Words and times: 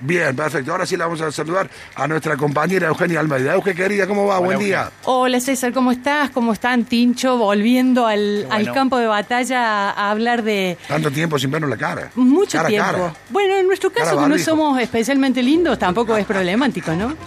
Bien, 0.00 0.34
perfecto. 0.34 0.72
Ahora 0.72 0.86
sí 0.86 0.96
la 0.96 1.04
vamos 1.06 1.20
a 1.20 1.30
saludar 1.30 1.68
a 1.94 2.08
nuestra 2.08 2.36
compañera 2.36 2.88
Eugenia 2.88 3.20
Almeida. 3.20 3.54
Eugenia, 3.54 3.84
querida, 3.84 4.06
¿cómo 4.06 4.26
va? 4.26 4.38
Buen 4.38 4.58
día. 4.58 4.90
Hola 5.04 5.40
César, 5.40 5.72
¿cómo 5.72 5.92
estás? 5.92 6.30
¿Cómo 6.30 6.52
están, 6.54 6.84
Tincho? 6.84 7.36
Volviendo 7.36 8.06
al, 8.06 8.46
al 8.50 8.72
campo 8.72 8.96
de 8.98 9.06
batalla 9.06 9.90
a 9.90 10.10
hablar 10.10 10.42
de... 10.42 10.78
Tanto 10.88 11.10
tiempo 11.10 11.38
sin 11.38 11.50
vernos 11.50 11.68
la 11.68 11.76
cara. 11.76 12.10
Mucho 12.14 12.56
Cara 12.58 12.68
tiempo. 12.68 12.90
cara. 12.92 13.14
Bueno, 13.28 13.56
en 13.58 13.66
nuestro 13.66 13.90
Cara 13.92 14.06
caso, 14.06 14.22
que 14.22 14.28
no 14.28 14.38
somos 14.38 14.80
especialmente 14.80 15.42
lindos, 15.42 15.78
tampoco 15.78 16.16
es 16.16 16.24
problemático, 16.24 16.92
¿no? 16.92 17.14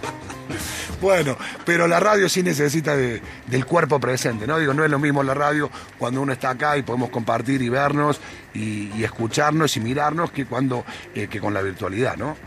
Bueno, 1.01 1.37
pero 1.65 1.85
la 1.85 1.99
radio 1.99 2.29
sí 2.29 2.43
necesita 2.43 2.95
de- 2.95 3.21
del 3.47 3.65
cuerpo 3.65 3.99
presente, 3.99 4.47
¿no? 4.47 4.57
Digo, 4.57 4.73
no 4.73 4.85
es 4.85 4.89
lo 4.89 4.99
mismo 4.99 5.21
la 5.21 5.33
radio 5.33 5.69
cuando 5.97 6.21
uno 6.21 6.31
está 6.31 6.51
acá 6.51 6.77
y 6.77 6.81
podemos 6.81 7.09
compartir 7.09 7.61
y 7.61 7.67
vernos 7.67 8.21
y, 8.53 8.89
y 8.95 9.03
escucharnos 9.03 9.75
y 9.75 9.81
mirarnos 9.81 10.31
que 10.31 10.45
cuando 10.45 10.85
eh, 11.13 11.27
que 11.29 11.41
con 11.41 11.53
la 11.53 11.61
virtualidad, 11.61 12.15
¿no? 12.15 12.37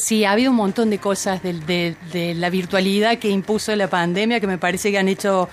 Sí, 0.00 0.24
ha 0.24 0.32
habido 0.32 0.50
un 0.50 0.56
montón 0.56 0.90
de 0.90 0.98
cosas 0.98 1.42
de, 1.42 1.52
de- 1.52 1.94
de 2.12 2.34
la 2.34 2.50
virtualidad 2.50 3.18
que 3.18 3.28
impuso 3.28 3.74
la 3.76 3.88
pandemia 3.88 4.40
que 4.40 4.46
me 4.46 4.58
parece 4.58 4.90
que 4.90 4.98
han 4.98 5.08
hecho 5.08 5.48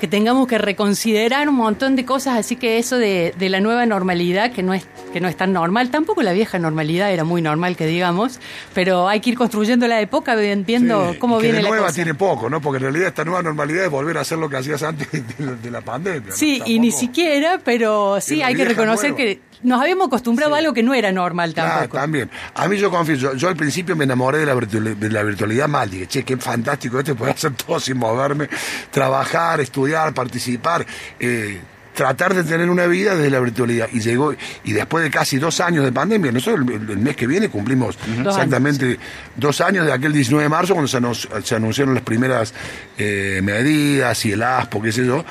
que 0.00 0.08
tengamos 0.08 0.48
que 0.48 0.58
reconsiderar 0.58 1.48
un 1.48 1.54
montón 1.54 1.94
de 1.94 2.04
cosas, 2.04 2.36
así 2.36 2.56
que 2.56 2.78
eso 2.78 2.98
de, 2.98 3.32
de 3.38 3.48
la 3.48 3.60
nueva 3.60 3.86
normalidad, 3.86 4.50
que 4.52 4.62
no 4.62 4.74
es 4.74 4.84
que 5.12 5.20
no 5.20 5.28
es 5.28 5.36
tan 5.36 5.52
normal, 5.52 5.90
tampoco 5.90 6.20
la 6.22 6.32
vieja 6.32 6.58
normalidad 6.58 7.12
era 7.12 7.22
muy 7.22 7.40
normal 7.40 7.76
que 7.76 7.86
digamos, 7.86 8.40
pero 8.74 9.08
hay 9.08 9.20
que 9.20 9.30
ir 9.30 9.36
construyendo 9.36 9.86
la 9.86 10.00
época 10.00 10.34
viendo 10.34 11.12
Sí, 11.12 11.18
cómo 11.20 11.36
y 11.38 11.42
que 11.42 11.42
viene 11.44 11.58
de 11.58 11.62
la 11.62 11.68
nueva 11.68 11.84
cosa. 11.86 11.94
tiene 11.94 12.14
poco, 12.14 12.50
¿no? 12.50 12.60
Porque 12.60 12.78
en 12.78 12.82
realidad 12.82 13.06
esta 13.08 13.24
nueva 13.24 13.40
normalidad 13.42 13.84
es 13.84 13.90
volver 13.90 14.18
a 14.18 14.22
hacer 14.22 14.36
lo 14.38 14.50
que 14.50 14.56
hacías 14.56 14.82
antes 14.82 15.08
de, 15.12 15.22
la- 15.46 15.52
de 15.52 15.70
la 15.70 15.80
pandemia. 15.80 16.30
¿no? 16.30 16.36
Sí, 16.36 16.60
y 16.66 16.80
ni 16.80 16.90
siquiera, 16.90 17.60
pero 17.64 18.20
sí 18.20 18.36
la 18.36 18.48
hay 18.48 18.56
que 18.56 18.64
reconocer 18.64 19.10
nueva. 19.12 19.16
que 19.24 19.40
nos 19.62 19.80
habíamos 19.80 20.08
acostumbrado 20.08 20.54
a 20.54 20.58
algo 20.58 20.72
que 20.74 20.82
no 20.82 20.92
era 20.94 21.10
normal 21.12 21.54
Claro, 21.54 21.70
tampoco. 21.80 21.96
también. 21.98 22.30
A 22.54 22.68
mí 22.68 22.76
yo 22.76 22.90
confieso, 22.90 23.32
yo, 23.32 23.34
yo 23.34 23.48
al 23.48 23.56
principio 23.56 23.96
me 23.96 24.04
enamoré 24.04 24.38
de 24.38 24.46
la, 24.46 24.54
virtual- 24.54 24.98
de 24.98 25.10
la 25.10 25.22
virtualidad 25.22 25.68
mal. 25.68 25.90
Dije, 25.90 26.06
che, 26.06 26.24
qué 26.24 26.36
fantástico 26.36 26.98
esto, 26.98 27.14
poder 27.14 27.34
hacer 27.34 27.52
todo 27.52 27.78
sin 27.80 27.96
moverme, 27.98 28.48
trabajar, 28.90 29.60
estudiar, 29.60 30.12
participar, 30.14 30.84
eh, 31.18 31.60
tratar 31.94 32.34
de 32.34 32.42
tener 32.42 32.68
una 32.70 32.86
vida 32.86 33.14
desde 33.14 33.30
la 33.30 33.38
virtualidad. 33.40 33.88
Y 33.92 34.00
llegó, 34.00 34.34
y 34.64 34.72
después 34.72 35.04
de 35.04 35.10
casi 35.10 35.38
dos 35.38 35.60
años 35.60 35.84
de 35.84 35.92
pandemia, 35.92 36.32
nosotros 36.32 36.66
el, 36.68 36.90
el 36.90 36.98
mes 36.98 37.14
que 37.16 37.26
viene 37.26 37.48
cumplimos 37.48 37.96
exactamente 38.18 38.98
dos 39.36 39.60
años 39.60 39.86
de 39.86 39.92
aquel 39.92 40.12
19 40.12 40.42
de 40.42 40.48
marzo 40.48 40.74
cuando 40.74 40.88
se 41.14 41.54
anunciaron 41.54 41.94
las 41.94 42.02
primeras 42.02 42.52
eh, 42.98 43.40
medidas 43.42 44.24
y 44.26 44.32
el 44.32 44.42
ASPO, 44.42 44.82
qué 44.82 44.90
sé 44.92 45.06
yo. 45.06 45.24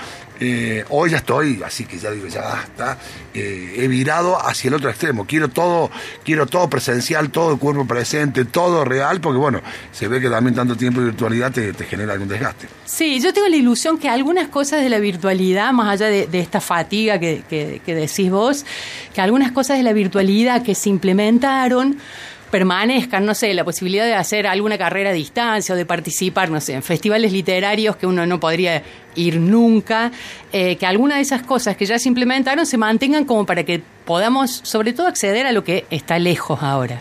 Eh, 0.44 0.86
hoy 0.90 1.12
ya 1.12 1.18
estoy, 1.18 1.62
así 1.66 1.86
que 1.86 1.98
ya 1.98 2.12
digo, 2.12 2.28
ya 2.28 2.42
basta. 2.42 2.98
eh, 3.34 3.76
he 3.78 3.88
virado 3.88 4.38
hacia 4.38 4.68
el 4.68 4.74
otro 4.74 4.90
extremo. 4.90 5.26
Quiero 5.26 5.50
todo, 5.50 5.90
quiero 6.24 6.46
todo 6.46 6.70
presencial, 6.70 7.30
todo 7.30 7.54
el 7.54 7.60
cuerpo 7.60 7.86
presente, 7.86 8.46
todo 8.46 8.84
real, 8.84 9.22
porque 9.22 9.40
bueno, 9.40 9.62
se 9.92 10.08
ve 10.08 10.20
que 10.20 10.30
también 10.30 10.56
tanto 10.56 10.76
tiempo 10.76 11.00
de 11.00 11.08
virtualidad 11.08 11.52
te, 11.52 11.74
genera 11.86 12.14
algún 12.14 12.28
desgaste. 12.28 12.68
Sí, 12.86 13.20
yo 13.22 13.34
tengo 13.34 13.48
la 13.48 13.56
ilusión 13.56 13.98
que 13.98 14.10
algunas 14.10 14.50
cosas 14.50 14.82
de 14.82 14.90
la 14.90 15.00
virtualidad, 15.00 15.72
más 15.72 15.88
allá 15.90 16.08
de, 16.08 16.40
esta 16.40 16.60
fatiga 16.62 17.20
que 17.20 17.82
decís 17.86 18.30
vos, 18.30 18.66
que 19.14 19.22
algunas 19.22 19.52
cosas 19.52 19.78
de 19.78 19.84
la 19.84 19.94
virtualidad 19.94 20.64
que 20.64 20.76
se 20.76 20.90
implementaron 20.90 21.98
permanezcan, 22.54 23.26
no 23.26 23.34
sé, 23.34 23.52
la 23.56 23.66
posibilidad 23.66 24.06
de 24.06 24.14
hacer 24.14 24.46
alguna 24.46 24.78
carrera 24.78 25.10
a 25.10 25.14
distancia 25.14 25.74
o 25.74 25.76
de 25.76 25.88
participar, 25.88 26.52
no 26.52 26.62
sé, 26.62 26.74
en 26.74 26.84
festivales 26.84 27.32
literarios 27.32 27.96
que 27.96 28.06
uno 28.06 28.28
no 28.28 28.40
podría 28.40 28.84
ir 29.16 29.40
nunca, 29.40 30.12
eh, 30.52 30.76
que 30.76 30.86
algunas 30.86 31.18
de 31.18 31.24
esas 31.24 31.42
cosas 31.42 31.76
que 31.76 31.88
ya 31.88 31.98
se 31.98 32.10
implementaron 32.10 32.68
se 32.68 32.78
mantengan 32.78 33.26
como 33.26 33.48
para 33.48 33.64
que 33.64 33.82
podamos, 34.06 34.62
sobre 34.64 34.94
todo, 34.94 35.08
acceder 35.08 35.48
a 35.48 35.52
lo 35.52 35.64
que 35.64 35.88
está 35.90 36.20
lejos 36.20 36.62
ahora. 36.62 37.00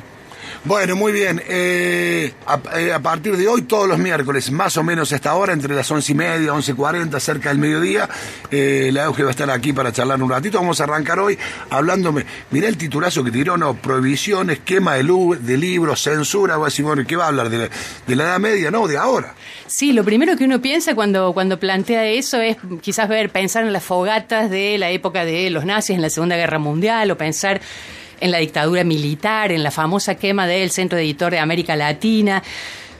Bueno, 0.65 0.95
muy 0.95 1.11
bien. 1.11 1.43
eh, 1.49 2.33
a, 2.47 2.61
eh, 2.79 2.93
a 2.93 3.01
partir 3.01 3.37
de 3.37 3.49
hoy, 3.49 3.63
todos 3.63 3.89
los 3.89 3.99
miércoles, 3.99 4.51
más 4.53 4.77
o 4.77 4.85
menos 4.85 5.11
esta 5.11 5.35
hora, 5.35 5.53
entre 5.53 5.75
las 5.75 5.91
once 5.91 6.13
y 6.13 6.15
media, 6.15 6.53
once 6.55 6.73
cuarenta, 6.75 7.19
cerca 7.19 7.49
del 7.49 7.59
mediodía, 7.59 8.09
eh, 8.49 8.91
la 8.93 9.05
Euge 9.05 9.25
va 9.25 9.31
a 9.31 9.33
estar 9.33 9.51
aquí 9.51 9.73
para 9.73 9.91
charlar 9.93 10.23
un 10.23 10.31
ratito. 10.31 10.59
Vamos 10.59 10.81
a 10.81 10.85
arrancar 10.85 11.19
hoy 11.19 11.37
hablándome. 11.69 12.25
Mirá 12.53 12.69
el 12.69 12.77
titulazo 12.77 13.25
que 13.25 13.33
tiró, 13.33 13.57
no, 13.57 13.75
prohibiciones, 13.75 14.61
quema 14.61 14.95
de, 14.95 15.03
lu- 15.03 15.35
de 15.37 15.57
libros, 15.57 16.01
censura, 16.01 16.57
voy 16.59 16.67
a 16.67 16.69
decir, 16.69 16.85
¿qué 17.09 17.17
va 17.17 17.25
a 17.25 17.29
hablar? 17.29 17.51
¿De 17.51 17.59
la, 17.59 17.69
de 18.07 18.17
la 18.17 18.23
Edad 18.25 18.39
Media? 18.39 18.71
No, 18.71 18.87
de 18.87 18.97
ahora. 18.99 19.35
Sí, 19.67 19.93
lo 19.93 20.05
primero 20.05 20.37
que 20.37 20.45
uno 20.45 20.63
piensa 20.63 20.95
cuando, 20.95 21.33
cuando 21.33 21.59
plantea 21.59 22.05
eso 22.07 22.41
es 22.41 22.57
quizás 22.81 23.09
ver, 23.09 23.31
pensar 23.31 23.65
en 23.65 23.73
las 23.73 23.83
fogatas 23.83 24.49
de 24.49 24.79
la 24.79 24.91
época 24.91 25.25
de 25.25 25.51
los 25.51 25.65
nazis 25.65 25.97
en 25.97 26.03
la 26.03 26.11
Segunda 26.11 26.37
Guerra 26.37 26.61
Mundial 26.61 27.11
o 27.11 27.17
pensar 27.17 27.61
en 28.23 28.31
la 28.31 28.39
dictadura 28.39 28.85
militar, 28.85 29.53
en 29.53 29.63
la 29.63 29.71
famosa 29.71 30.15
quema 30.15 30.47
del 30.47 30.71
Centro 30.71 30.99
Editor 30.99 31.33
de 31.33 31.39
América 31.41 31.77
Latina. 31.77 32.43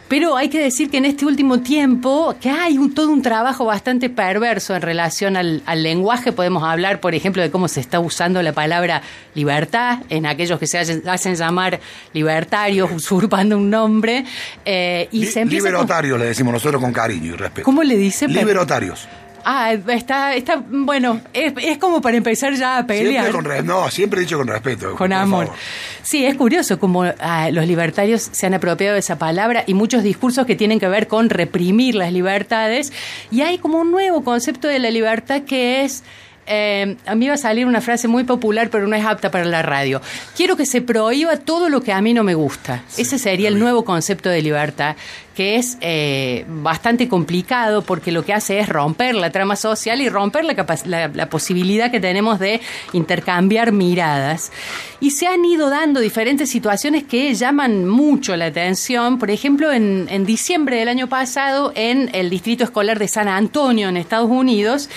Pero 0.09 0.37
hay 0.37 0.51
que 0.51 0.59
decir 0.63 0.91
que 0.91 0.99
en 0.99 1.07
este 1.07 1.25
último 1.25 1.61
tiempo 1.61 2.35
que 2.39 2.51
hay 2.51 2.77
un, 2.77 2.93
todo 2.93 3.09
un 3.11 3.23
trabajo 3.23 3.65
bastante 3.65 4.11
perverso 4.11 4.75
en 4.77 4.83
relación 4.83 5.39
al, 5.39 5.63
al 5.65 5.83
lenguaje. 5.83 6.33
Podemos 6.33 6.63
hablar, 6.65 7.01
por 7.01 7.15
ejemplo, 7.15 7.41
de 7.41 7.51
cómo 7.51 7.67
se 7.67 7.81
está 7.81 7.99
usando 7.99 8.43
la 8.43 8.53
palabra 8.53 9.01
libertad 9.35 10.01
en 10.11 10.27
aquellos 10.27 10.59
que 10.59 10.67
se 10.67 10.77
hacen, 10.79 11.03
hacen 11.09 11.35
llamar 11.35 11.81
libertarios, 12.13 12.91
usurpando 12.95 13.57
un 13.57 13.71
nombre. 13.71 14.27
eh, 14.67 15.09
y 15.13 15.21
Li- 15.21 15.27
se 15.29 15.41
empieza 15.41 15.63
con- 15.65 15.73
liberotarios, 15.73 16.19
le 16.19 16.27
decimos 16.27 16.53
nosotros 16.53 16.83
con 16.83 16.93
cariño 16.93 17.33
y 17.33 17.37
respeto. 17.37 17.65
¿Cómo 17.65 17.83
le 17.83 17.97
dice? 17.97 18.29
Liberotarios. 18.29 19.09
Ah, 19.45 19.73
está, 19.73 20.35
está, 20.35 20.63
bueno, 20.69 21.21
es, 21.33 21.53
es 21.63 21.79
como 21.79 22.01
para 22.01 22.17
empezar 22.17 22.55
ya 22.55 22.79
a 22.79 22.87
pelear. 22.87 23.31
Siempre 23.31 23.57
con 23.57 23.67
no, 23.67 23.91
siempre 23.91 24.21
he 24.21 24.23
dicho 24.23 24.39
con 24.39 24.49
respeto. 24.49 24.95
Con 24.97 25.13
amor. 25.13 25.47
favor. 25.47 25.59
Sí, 26.03 26.25
es 26.25 26.35
curioso 26.37 26.79
como 26.79 27.05
ah, 27.05 27.51
los 27.51 27.67
libertarios 27.67 28.23
se 28.33 28.47
han 28.47 28.55
apropiado 28.55 28.95
de 28.95 29.01
esa 29.01 29.19
palabra 29.19 29.65
y 29.67 29.75
muchos 29.75 30.03
discursos 30.03 30.47
que 30.47 30.57
tienen 30.57 30.81
que 30.81 30.89
ver 30.89 31.09
con 31.09 31.31
reprimir 31.31 31.95
las 31.95 32.13
libertades. 32.13 32.93
Y 33.31 33.43
hay 33.43 33.59
como 33.59 33.79
un 33.79 33.91
nuevo 33.91 34.25
concepto 34.25 34.69
de 34.69 34.79
la 34.79 34.91
libertad 34.91 35.43
que 35.43 35.85
es... 35.85 36.03
eh, 36.47 36.97
a 37.07 37.15
mí 37.15 37.29
va 37.29 37.35
a 37.35 37.39
salir 37.39 37.67
una 37.67 37.81
frase 37.81 38.09
muy 38.09 38.25
popular, 38.25 38.69
pero 38.71 38.87
no 38.87 38.97
es 38.97 39.05
apta 39.05 39.31
para 39.31 39.45
la 39.45 39.63
radio. 39.63 40.01
Quiero 40.37 40.57
que 40.57 40.67
se 40.67 40.83
prohíba 40.83 41.37
todo 41.37 41.69
lo 41.69 41.81
que 41.81 41.93
a 41.93 42.01
mí 42.01 42.15
no 42.15 42.25
me 42.25 42.35
gusta. 42.35 42.83
Ese 42.97 43.19
sería 43.19 43.49
el 43.49 43.59
nuevo 43.59 43.85
concepto 43.85 44.29
de 44.29 44.43
libertad, 44.43 44.97
que 45.35 45.57
es 45.57 45.79
eh, 45.81 46.45
bastante 46.49 47.09
complicado 47.09 47.83
porque 47.83 48.13
lo 48.13 48.25
que 48.25 48.35
hace 48.35 48.59
es 48.59 48.69
romper 48.69 49.15
la 49.15 49.31
trama 49.31 49.57
social 49.57 50.01
y 50.01 50.09
romper 50.09 50.45
la, 50.45 50.67
la, 50.85 51.09
la 51.09 51.31
posibilidad 51.31 51.91
que 51.91 52.01
tenemos 52.01 52.39
de 52.39 52.61
intercambiar 52.93 53.73
miradas. 53.73 54.53
Y 55.01 55.13
se 55.13 55.27
han 55.27 55.45
ido 55.45 55.71
dando 55.71 56.01
diferentes 56.01 56.51
situaciones 56.51 57.05
que 57.05 57.35
llaman 57.35 57.89
mucho 57.89 58.37
la 58.37 58.47
atención. 58.47 59.19
Por 59.19 59.31
ejemplo, 59.31 59.73
en, 59.73 60.07
en 60.11 60.27
diciembre 60.27 60.77
del 60.77 60.89
año 60.89 61.09
pasado, 61.09 61.73
en 61.75 62.11
el 62.13 62.31
Distrito 62.31 62.65
Escolar 62.65 62.99
de 62.99 63.09
San 63.09 63.29
Antonio, 63.29 63.89
en 63.89 63.97
Estados 63.97 64.31
Unidos, 64.31 64.89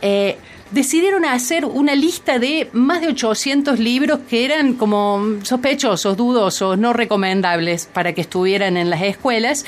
eh, 0.00 0.36
decidieron 0.72 1.24
hacer 1.24 1.64
una 1.64 1.94
lista 1.94 2.38
de 2.38 2.68
más 2.72 3.00
de 3.00 3.08
800 3.08 3.78
libros 3.78 4.20
que 4.28 4.44
eran 4.44 4.74
como 4.74 5.38
sospechosos, 5.42 6.16
dudosos, 6.16 6.78
no 6.78 6.92
recomendables 6.92 7.88
para 7.92 8.14
que 8.14 8.22
estuvieran 8.22 8.76
en 8.76 8.90
las 8.90 9.02
escuelas, 9.02 9.64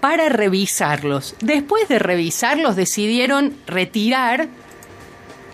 para 0.00 0.28
revisarlos. 0.28 1.34
Después 1.40 1.88
de 1.88 1.98
revisarlos 1.98 2.76
decidieron 2.76 3.54
retirar 3.66 4.48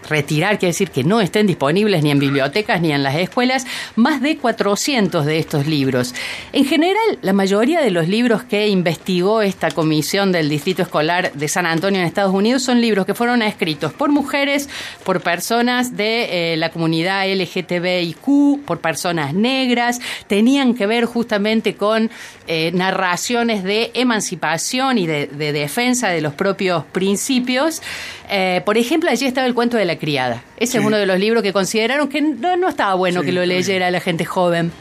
retirar 0.09 0.59
quiere 0.59 0.73
decir 0.73 0.91
que 0.91 1.05
no 1.05 1.21
estén 1.21 1.47
disponibles 1.47 2.03
ni 2.03 2.11
en 2.11 2.19
bibliotecas 2.19 2.81
ni 2.81 2.93
en 2.93 3.03
las 3.03 3.17
escuelas, 3.17 3.67
más 3.97 4.21
de 4.21 4.37
400 4.37 5.25
de 5.27 5.39
estos 5.39 5.67
libros. 5.67 6.15
En 6.53 6.65
general, 6.65 7.19
la 7.23 7.33
mayoría 7.33 7.81
de 7.81 7.91
los 7.91 8.09
libros 8.09 8.43
que 8.45 8.69
investigó 8.69 9.43
esta 9.43 9.71
comisión 9.71 10.33
del 10.33 10.49
Distrito 10.49 10.83
Escolar 10.83 11.33
de 11.33 11.49
San 11.49 11.67
Antonio 11.67 12.01
en 12.01 12.07
Estados 12.07 12.35
Unidos 12.35 12.63
son 12.63 12.81
libros 12.81 13.07
que 13.07 13.15
fueron 13.15 13.43
escritos 13.43 13.93
por 13.93 14.11
mujeres, 14.11 14.69
por 15.05 15.21
personas 15.21 15.97
de 15.97 16.53
eh, 16.53 16.57
la 16.57 16.71
comunidad 16.71 17.27
LGTBIQ, 17.27 18.65
por 18.65 18.81
personas 18.81 19.35
negras, 19.35 20.01
tenían 20.27 20.75
que 20.75 20.87
ver 20.87 21.05
justamente 21.05 21.75
con 21.75 22.11
eh, 22.47 22.71
narraciones 22.75 23.65
de 23.65 23.91
emancipación 23.95 24.99
y 24.99 25.07
de, 25.07 25.27
de 25.27 25.53
defensa 25.53 26.09
de 26.09 26.21
los 26.21 26.35
propios 26.35 26.85
principios. 26.85 27.83
Eh, 28.29 28.63
por 28.65 28.79
ejemplo, 28.79 29.11
allí 29.11 29.27
estaba 29.27 29.47
el 29.47 29.55
cuento 29.55 29.77
de 29.77 29.85
la 29.85 29.94
criada. 29.99 30.43
Ese 30.57 30.73
Sí. 30.73 30.79
es 30.79 30.85
uno 30.85 30.97
de 30.97 31.07
los 31.07 31.19
libros 31.19 31.43
que 31.43 31.53
consideraron 31.53 32.09
que 32.09 32.21
no, 32.21 32.57
no 32.57 32.69
estaba 32.69 32.95
bueno 32.95 33.21
Sí, 33.21 33.27
que 33.27 33.33
lo 33.33 33.45
leyera 33.45 33.91
la 33.91 34.01
gente 34.01 34.25
joven. 34.25 34.73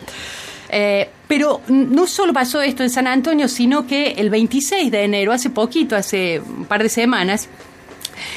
Eh, 0.70 1.10
pero 1.28 1.62
no 1.68 2.08
solo 2.08 2.34
pasó 2.34 2.62
esto 2.62 2.84
en 2.84 2.90
San 2.90 3.06
Antonio, 3.08 3.48
sino 3.48 3.86
que 3.86 4.14
el 4.14 4.30
26 4.30 4.92
de 4.92 5.04
enero, 5.04 5.32
hace 5.32 5.50
poquito, 5.50 5.96
hace 5.96 6.40
un 6.40 6.66
par 6.66 6.82
de 6.84 6.90
semanas, 6.90 7.48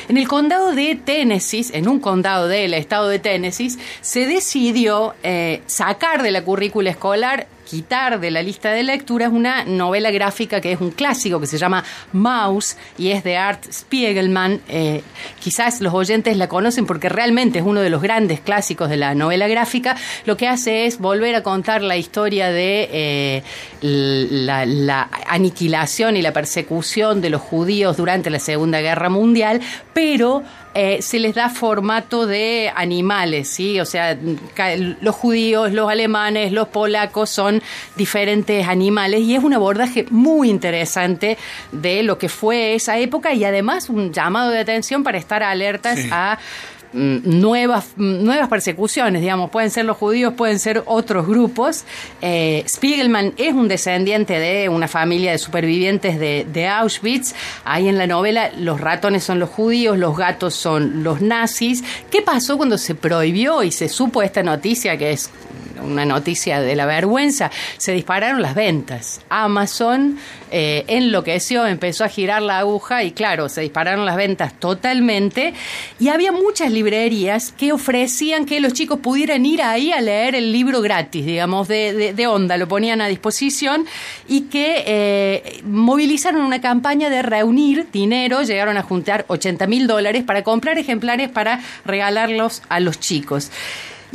en 0.08 0.16
el 0.16 0.26
condado 0.28 0.72
de 0.72 0.94
Tennessee, 0.96 1.66
en 1.72 1.88
un 1.88 2.00
condado 2.00 2.48
del 2.48 2.74
estado 2.74 3.08
de 3.08 3.18
Tennessee, 3.18 3.70
se 4.00 4.26
decidió 4.26 5.14
eh, 5.22 5.62
sacar 5.66 6.22
de 6.22 6.30
la 6.30 6.42
currícula 6.42 6.90
escolar 6.90 7.46
quitar 7.66 8.20
de 8.20 8.30
la 8.30 8.42
lista 8.42 8.70
de 8.70 8.82
lectura 8.82 9.26
es 9.26 9.32
una 9.32 9.64
novela 9.64 10.10
gráfica 10.10 10.60
que 10.60 10.72
es 10.72 10.80
un 10.80 10.92
clásico 10.92 11.40
que 11.40 11.46
se 11.46 11.58
llama 11.58 11.84
Mouse 12.12 12.76
y 12.96 13.10
es 13.10 13.24
de 13.24 13.36
Art 13.36 13.64
Spiegelman. 13.70 14.60
Eh, 14.68 15.02
quizás 15.40 15.80
los 15.80 15.92
oyentes 15.92 16.36
la 16.36 16.48
conocen 16.48 16.86
porque 16.86 17.08
realmente 17.08 17.58
es 17.58 17.64
uno 17.64 17.80
de 17.80 17.90
los 17.90 18.00
grandes 18.00 18.40
clásicos 18.40 18.88
de 18.88 18.96
la 18.96 19.14
novela 19.14 19.48
gráfica. 19.48 19.96
Lo 20.24 20.36
que 20.36 20.48
hace 20.48 20.86
es 20.86 20.98
volver 20.98 21.34
a 21.34 21.42
contar 21.42 21.82
la 21.82 21.96
historia 21.96 22.50
de 22.50 22.88
eh, 22.92 23.42
la, 23.82 25.08
aniquilación 25.26 26.16
y 26.16 26.22
la 26.22 26.32
persecución 26.32 27.20
de 27.20 27.30
los 27.30 27.40
judíos 27.40 27.96
durante 27.96 28.30
la 28.30 28.38
Segunda 28.38 28.80
Guerra 28.80 29.08
Mundial, 29.08 29.60
pero 29.92 30.42
eh, 30.78 31.00
se 31.00 31.18
les 31.18 31.34
da 31.34 31.48
formato 31.48 32.26
de 32.26 32.70
animales, 32.76 33.48
¿sí? 33.48 33.80
O 33.80 33.86
sea, 33.86 34.14
los 35.00 35.14
judíos, 35.14 35.72
los 35.72 35.90
alemanes, 35.90 36.52
los 36.52 36.68
polacos 36.68 37.30
son 37.30 37.62
diferentes 37.96 38.68
animales 38.68 39.22
y 39.22 39.34
es 39.34 39.42
un 39.42 39.54
abordaje 39.54 40.04
muy 40.10 40.50
interesante 40.50 41.38
de 41.72 42.02
lo 42.02 42.18
que 42.18 42.28
fue 42.28 42.74
esa 42.74 42.98
época 42.98 43.32
y 43.32 43.42
además 43.44 43.88
un 43.88 44.12
llamado 44.12 44.50
de 44.50 44.58
atención 44.58 45.02
para 45.02 45.16
estar 45.16 45.42
alertas 45.42 45.98
a 46.10 46.38
nuevas, 46.96 47.88
mm, 47.96 48.24
nuevas 48.24 48.48
persecuciones, 48.48 49.20
digamos, 49.20 49.50
pueden 49.50 49.70
ser 49.70 49.84
los 49.84 49.96
judíos, 49.96 50.34
pueden 50.34 50.58
ser 50.58 50.82
otros 50.86 51.26
grupos. 51.26 51.84
Eh, 52.22 52.64
Spiegelman 52.68 53.34
es 53.36 53.52
un 53.52 53.68
descendiente 53.68 54.38
de 54.38 54.68
una 54.68 54.88
familia 54.88 55.32
de 55.32 55.38
supervivientes 55.38 56.18
de, 56.18 56.46
de, 56.52 56.68
Auschwitz. 56.68 57.34
Ahí 57.64 57.88
en 57.88 57.98
la 57.98 58.06
novela 58.06 58.50
los 58.56 58.80
ratones 58.80 59.24
son 59.24 59.38
los 59.38 59.50
judíos, 59.50 59.98
los 59.98 60.16
gatos 60.16 60.54
son 60.54 61.02
los 61.04 61.20
nazis. 61.20 61.84
¿Qué 62.10 62.22
pasó 62.22 62.56
cuando 62.56 62.78
se 62.78 62.94
prohibió 62.94 63.62
y 63.62 63.70
se 63.70 63.88
supo 63.88 64.22
esta 64.22 64.42
noticia 64.42 64.96
que 64.96 65.12
es 65.12 65.30
una 65.82 66.04
noticia 66.04 66.60
de 66.60 66.76
la 66.76 66.86
vergüenza, 66.86 67.50
se 67.76 67.92
dispararon 67.92 68.42
las 68.42 68.54
ventas. 68.54 69.20
Amazon 69.28 70.18
eh, 70.50 70.84
enloqueció, 70.86 71.66
empezó 71.66 72.04
a 72.04 72.08
girar 72.08 72.40
la 72.42 72.58
aguja 72.60 73.02
y 73.02 73.10
claro, 73.10 73.48
se 73.48 73.62
dispararon 73.62 74.06
las 74.06 74.16
ventas 74.16 74.54
totalmente 74.60 75.54
y 75.98 76.08
había 76.08 76.32
muchas 76.32 76.70
librerías 76.70 77.52
que 77.52 77.72
ofrecían 77.72 78.46
que 78.46 78.60
los 78.60 78.72
chicos 78.72 79.00
pudieran 79.00 79.44
ir 79.44 79.62
ahí 79.62 79.92
a 79.92 80.00
leer 80.00 80.34
el 80.34 80.52
libro 80.52 80.80
gratis, 80.82 81.26
digamos, 81.26 81.66
de, 81.68 82.12
de, 82.14 82.26
onda, 82.26 82.56
lo 82.56 82.68
ponían 82.68 83.00
a 83.00 83.08
disposición 83.08 83.86
y 84.28 84.42
que 84.42 84.84
eh, 84.86 85.62
movilizaron 85.64 86.42
una 86.42 86.60
campaña 86.60 87.10
de 87.10 87.22
reunir 87.22 87.88
dinero, 87.92 88.42
llegaron 88.42 88.76
a 88.76 88.82
juntar 88.82 89.24
80 89.28 89.66
mil 89.66 89.86
dólares 89.86 90.22
para 90.24 90.42
comprar 90.42 90.78
ejemplares 90.78 91.28
para 91.28 91.60
regalarlos 91.84 92.62
a 92.68 92.80
los 92.80 93.00
chicos. 93.00 93.50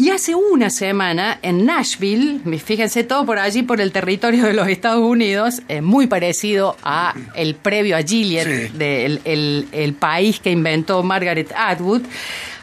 Y 0.01 0.09
hace 0.09 0.33
una 0.33 0.71
semana 0.71 1.37
en 1.43 1.63
Nashville, 1.63 2.39
fíjense 2.57 3.03
todo 3.03 3.23
por 3.23 3.37
allí, 3.37 3.61
por 3.61 3.79
el 3.79 3.91
territorio 3.91 4.45
de 4.45 4.53
los 4.53 4.67
Estados 4.67 5.07
Unidos, 5.07 5.61
eh, 5.67 5.81
muy 5.81 6.07
parecido 6.07 6.75
a 6.81 7.13
el 7.35 7.53
previo 7.53 7.95
a 7.95 8.01
Gilead, 8.01 8.71
del 8.71 9.21
el, 9.71 9.93
país 9.93 10.39
que 10.39 10.49
inventó 10.49 11.03
Margaret 11.03 11.53
Atwood. 11.55 12.01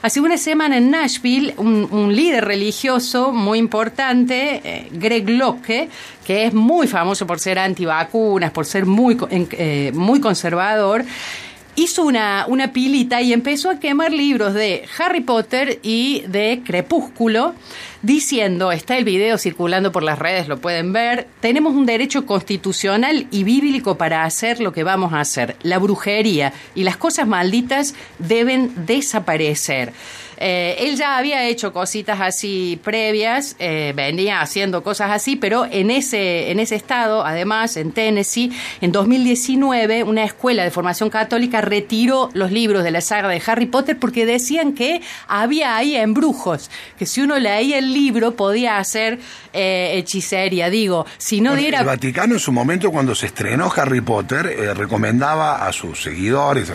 Hace 0.02 0.20
una 0.20 0.37
semana 0.37 0.79
en 0.79 0.90
Nashville, 0.90 1.55
un, 1.58 2.12
líder 2.12 2.44
religioso 2.44 3.31
muy 3.31 3.61
importante, 3.61 4.61
eh, 4.64 4.88
Greg 4.91 5.31
Locke, 5.31 5.88
que 6.26 6.46
es 6.46 6.52
muy 6.52 6.88
famoso 6.88 7.25
por 7.25 7.38
ser 7.38 7.61
antivacunas, 7.61 8.50
por 8.50 8.67
ser 8.67 8.84
muy, 8.84 9.17
eh, 9.31 9.93
muy 9.94 10.20
conservador, 10.20 11.05
hizo 11.78 12.02
una, 12.02 12.44
una 12.48 12.72
pilita 12.72 13.22
y 13.22 13.32
empezó 13.32 13.70
a 13.70 13.78
quemar 13.78 14.12
libros 14.12 14.52
de 14.52 14.84
Harry 14.98 15.20
Potter 15.20 15.78
y 15.84 16.25
de 16.26 16.62
Crepúsculo, 16.64 17.54
diciendo, 18.02 18.72
está 18.72 18.96
el 18.96 19.04
video 19.04 19.38
circulando 19.38 19.92
por 19.92 20.02
las 20.02 20.19
redes, 20.19 20.48
lo 20.48 20.60
pueden 20.60 20.92
ver, 20.92 21.28
tenemos 21.40 21.75
un 21.75 21.86
derecho 21.86 22.26
constitucional 22.26 23.28
y 23.30 23.44
bíblico 23.44 23.96
para 23.96 24.25
hacer 24.25 24.60
lo 24.60 24.72
que 24.72 24.82
vamos 24.82 25.12
a 25.12 25.20
hacer. 25.20 25.56
La 25.62 25.78
brujería 25.78 26.52
y 26.75 26.82
las 26.82 26.96
cosas 26.96 27.28
malditas 27.28 27.94
deben 28.19 28.72
desaparecer. 28.86 29.92
Eh, 30.40 30.76
él 30.79 30.96
ya 30.96 31.17
había 31.17 31.44
hecho 31.49 31.73
cositas 31.73 32.20
así 32.20 32.79
previas, 32.85 33.56
eh, 33.58 33.93
venía 33.96 34.40
haciendo 34.40 34.85
cosas 34.85 35.11
así, 35.11 35.35
pero 35.35 35.67
en 35.69 35.90
ese, 35.90 36.52
en 36.52 36.61
ese 36.61 36.76
estado, 36.76 37.26
además, 37.26 37.76
en 37.76 37.90
Tennessee, 37.90 38.52
en 38.81 38.93
2019, 38.93 40.05
una 40.05 40.23
escuela 40.23 40.62
de 40.62 40.70
formación 40.70 41.11
católica 41.11 41.61
retiró 41.61 42.31
los 42.35 42.52
libros 42.52 42.85
de 42.85 42.93
la 42.93 43.00
saga 43.00 43.29
de 43.29 43.43
Harry 43.44 43.67
Potter 43.67 43.99
porque 43.99 44.26
decían 44.26 44.75
que 44.75 45.00
había 45.26 45.76
ahí 45.76 45.96
embrujos, 45.96 46.70
que 46.96 47.06
si 47.06 47.20
uno 47.20 47.38
leía 47.38 47.79
el 47.79 47.93
libro 47.93 48.37
podía 48.37 48.79
hacer 48.79 49.19
eh, 49.52 49.94
hechicería. 49.94 50.70
Digo, 50.70 51.05
si 51.17 51.41
no 51.41 51.56
diera. 51.56 51.81
El 51.81 51.87
Vaticano 51.87 52.34
en 52.34 52.41
su 52.41 52.52
momento, 52.52 52.93
cuando 52.93 53.14
se 53.14 53.26
estrenó 53.26 53.73
Harry 53.75 54.02
Potter, 54.02 54.76
recomendaba 54.76 55.67
a 55.67 55.73
sus 55.73 56.00
seguidores, 56.00 56.70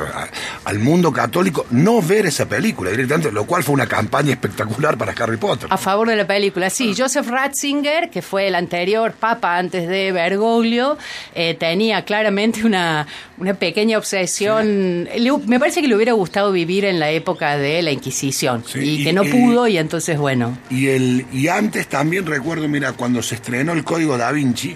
al 0.65 0.79
mundo 0.79 1.13
católico, 1.13 1.65
no 1.71 2.01
ver 2.01 2.25
esa 2.25 2.45
película 2.47 2.91
directamente, 2.91 3.31
lo 3.31 3.45
cual 3.45 3.52
fue 3.61 3.73
una 3.73 3.85
campaña 3.85 4.31
espectacular 4.31 4.97
para 4.97 5.11
Harry 5.11 5.37
Potter. 5.37 5.67
A 5.69 5.77
favor 5.77 6.07
de 6.07 6.15
la 6.15 6.25
película, 6.25 6.69
sí. 6.69 6.95
Joseph 6.97 7.27
Ratzinger, 7.27 8.09
que 8.09 8.21
fue 8.21 8.47
el 8.47 8.55
anterior 8.55 9.11
papa 9.11 9.57
antes 9.57 9.87
de 9.87 10.11
Bergoglio, 10.11 10.97
eh, 11.35 11.53
tenía 11.53 12.03
claramente 12.05 12.65
una, 12.65 13.05
una 13.37 13.53
pequeña 13.53 13.97
obsesión. 13.97 15.07
me 15.45 15.59
parece 15.59 15.81
que 15.81 15.87
le 15.87 15.95
hubiera 15.95 16.13
gustado 16.13 16.51
vivir 16.51 16.85
en 16.85 16.99
la 16.99 17.11
época 17.11 17.57
de 17.57 17.81
la 17.81 17.91
Inquisición 17.91 18.63
y, 18.73 19.03
que 19.03 19.13
no 19.13 19.23
pudo 19.23 19.67
y 19.67 19.77
entonces, 19.77 20.17
bueno. 20.17 20.57
Y, 20.69 20.87
el, 20.87 21.25
y 21.31 21.49
antes 21.49 21.87
también 21.87 22.25
recuerdo, 22.25 22.67
mira, 22.67 22.93
cuando 22.93 23.21
se 23.21 23.35
estrenó 23.35 23.73
el 23.73 23.83
Código 23.83 24.17
da 24.17 24.31
Vinci, 24.31 24.75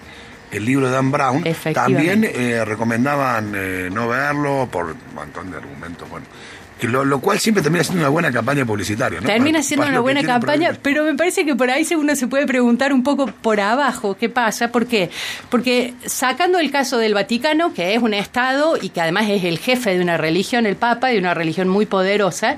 el 0.51 0.65
libro 0.65 0.87
de 0.87 0.93
Dan 0.93 1.11
Brown, 1.11 1.43
también 1.73 2.23
eh, 2.23 2.63
recomendaban 2.63 3.53
eh, 3.55 3.89
no 3.91 4.07
verlo 4.07 4.67
por 4.71 4.85
un 4.85 5.15
montón 5.15 5.51
de 5.51 5.57
argumentos. 5.57 6.09
Bueno, 6.09 6.25
lo, 6.81 7.19
cual 7.19 7.39
siempre 7.39 7.63
termina 7.63 7.83
siendo 7.83 8.01
una 8.01 8.09
buena 8.09 8.31
campaña 8.31 8.65
publicitaria. 8.65 9.19
Termina 9.21 9.63
siendo 9.63 9.87
una 9.87 9.99
buena 9.99 10.23
campaña, 10.23 10.77
pero 10.81 11.03
me 11.03 11.15
parece 11.15 11.45
que 11.45 11.55
por 11.55 11.69
ahí 11.71 11.87
uno 11.95 12.15
se 12.15 12.27
puede 12.27 12.45
preguntar 12.45 12.93
un 12.93 13.03
poco 13.03 13.27
por 13.27 13.59
abajo 13.59 14.15
qué 14.15 14.29
pasa. 14.29 14.71
¿Por 14.71 14.85
qué? 14.85 15.09
Porque 15.49 15.93
sacando 16.05 16.59
el 16.59 16.69
caso 16.71 16.97
del 16.97 17.13
Vaticano, 17.13 17.73
que 17.73 17.95
es 17.95 18.01
un 18.01 18.13
Estado 18.13 18.77
y 18.79 18.89
que 18.89 19.01
además 19.01 19.29
es 19.29 19.43
el 19.43 19.57
jefe 19.57 19.95
de 19.95 20.01
una 20.01 20.17
religión, 20.17 20.65
el 20.65 20.75
Papa, 20.75 21.07
de 21.07 21.17
una 21.17 21.33
religión 21.33 21.67
muy 21.67 21.85
poderosa, 21.85 22.57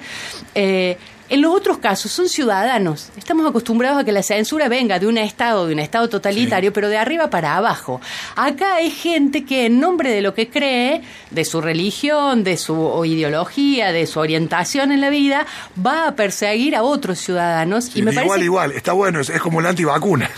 eh, 0.56 0.98
en 1.30 1.42
los 1.42 1.54
otros 1.54 1.78
casos 1.78 2.12
son 2.12 2.28
ciudadanos. 2.28 3.10
Estamos 3.18 3.48
acostumbrados 3.48 4.00
a 4.00 4.04
que 4.04 4.12
la 4.12 4.24
censura 4.24 4.68
venga 4.68 5.00
de 5.00 5.08
un 5.08 5.18
Estado, 5.18 5.68
de 5.68 5.74
un 5.74 5.80
Estado 5.80 6.10
totalitario, 6.10 6.74
pero 6.74 6.90
de 6.90 6.98
arriba 6.98 7.30
para 7.30 7.56
abajo. 7.56 8.02
Acá 8.36 8.76
hay 8.76 8.90
gente 8.90 9.46
que 9.46 9.68
en 9.68 9.80
nombre 9.80 10.12
de 10.12 10.22
lo 10.22 10.34
que 10.34 10.50
cree, 10.50 11.02
de 11.30 11.46
su 11.46 11.62
religión, 11.62 12.44
de 12.44 12.58
su 12.58 13.04
ideología, 13.06 13.92
de 13.92 14.08
su 14.08 14.20
orientación 14.20 14.92
en 14.92 15.02
la 15.02 15.10
vida, 15.10 15.46
va 15.86 16.08
a 16.08 16.16
perseguir 16.16 16.76
a 16.76 16.84
otros 16.84 17.20
ciudadanos. 17.20 17.96
y 17.96 18.02
me 18.02 18.12
igual, 18.12 18.44
igual, 18.44 18.72
está 18.72 18.94
bueno, 18.94 19.20
es, 19.20 19.30
es 19.30 19.42
como 19.42 19.62
la 19.62 19.70
antivacuna. 19.70 20.30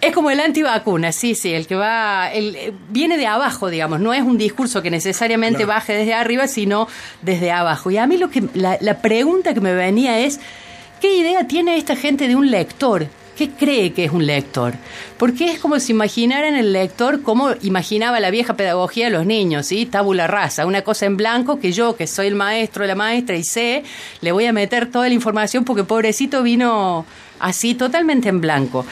Es 0.00 0.14
como 0.14 0.30
el 0.30 0.38
antivacuna, 0.38 1.10
sí, 1.10 1.34
sí, 1.34 1.52
el 1.52 1.66
que 1.66 1.74
va, 1.74 2.30
el, 2.32 2.54
eh, 2.54 2.72
viene 2.90 3.16
de 3.16 3.26
abajo, 3.26 3.68
digamos, 3.68 3.98
no 3.98 4.14
es 4.14 4.22
un 4.22 4.38
discurso 4.38 4.80
que 4.80 4.90
necesariamente 4.90 5.64
baje 5.64 5.92
desde 5.92 6.14
arriba, 6.14 6.46
sino 6.46 6.86
desde 7.22 7.50
abajo. 7.50 7.90
Y 7.90 7.98
a 7.98 8.06
mí 8.06 8.16
lo 8.16 8.30
que, 8.30 8.44
la, 8.54 8.78
la 8.80 9.02
pregunta 9.02 9.54
que 9.54 9.60
me 9.60 9.74
venía 9.74 10.20
es, 10.20 10.38
¿qué 11.00 11.16
idea 11.16 11.48
tiene 11.48 11.76
esta 11.76 11.96
gente 11.96 12.28
de 12.28 12.36
un 12.36 12.50
lector? 12.50 13.08
¿Qué 13.38 13.50
cree 13.50 13.92
que 13.92 14.04
es 14.04 14.10
un 14.10 14.26
lector? 14.26 14.74
Porque 15.16 15.52
es 15.52 15.60
como 15.60 15.78
si 15.78 15.92
imaginaran 15.92 16.56
el 16.56 16.72
lector 16.72 17.22
como 17.22 17.50
imaginaba 17.62 18.18
la 18.18 18.30
vieja 18.30 18.56
pedagogía 18.56 19.04
de 19.04 19.12
los 19.12 19.26
niños, 19.26 19.66
¿sí? 19.66 19.86
Tabula 19.86 20.26
rasa, 20.26 20.66
una 20.66 20.82
cosa 20.82 21.06
en 21.06 21.16
blanco 21.16 21.60
que 21.60 21.70
yo, 21.70 21.94
que 21.94 22.08
soy 22.08 22.26
el 22.26 22.34
maestro, 22.34 22.84
la 22.84 22.96
maestra 22.96 23.36
y 23.36 23.44
sé, 23.44 23.84
le 24.22 24.32
voy 24.32 24.46
a 24.46 24.52
meter 24.52 24.90
toda 24.90 25.06
la 25.06 25.14
información 25.14 25.64
porque 25.64 25.84
pobrecito 25.84 26.42
vino 26.42 27.06
así 27.38 27.74
totalmente 27.74 28.28
en 28.28 28.40
blanco. 28.40 28.84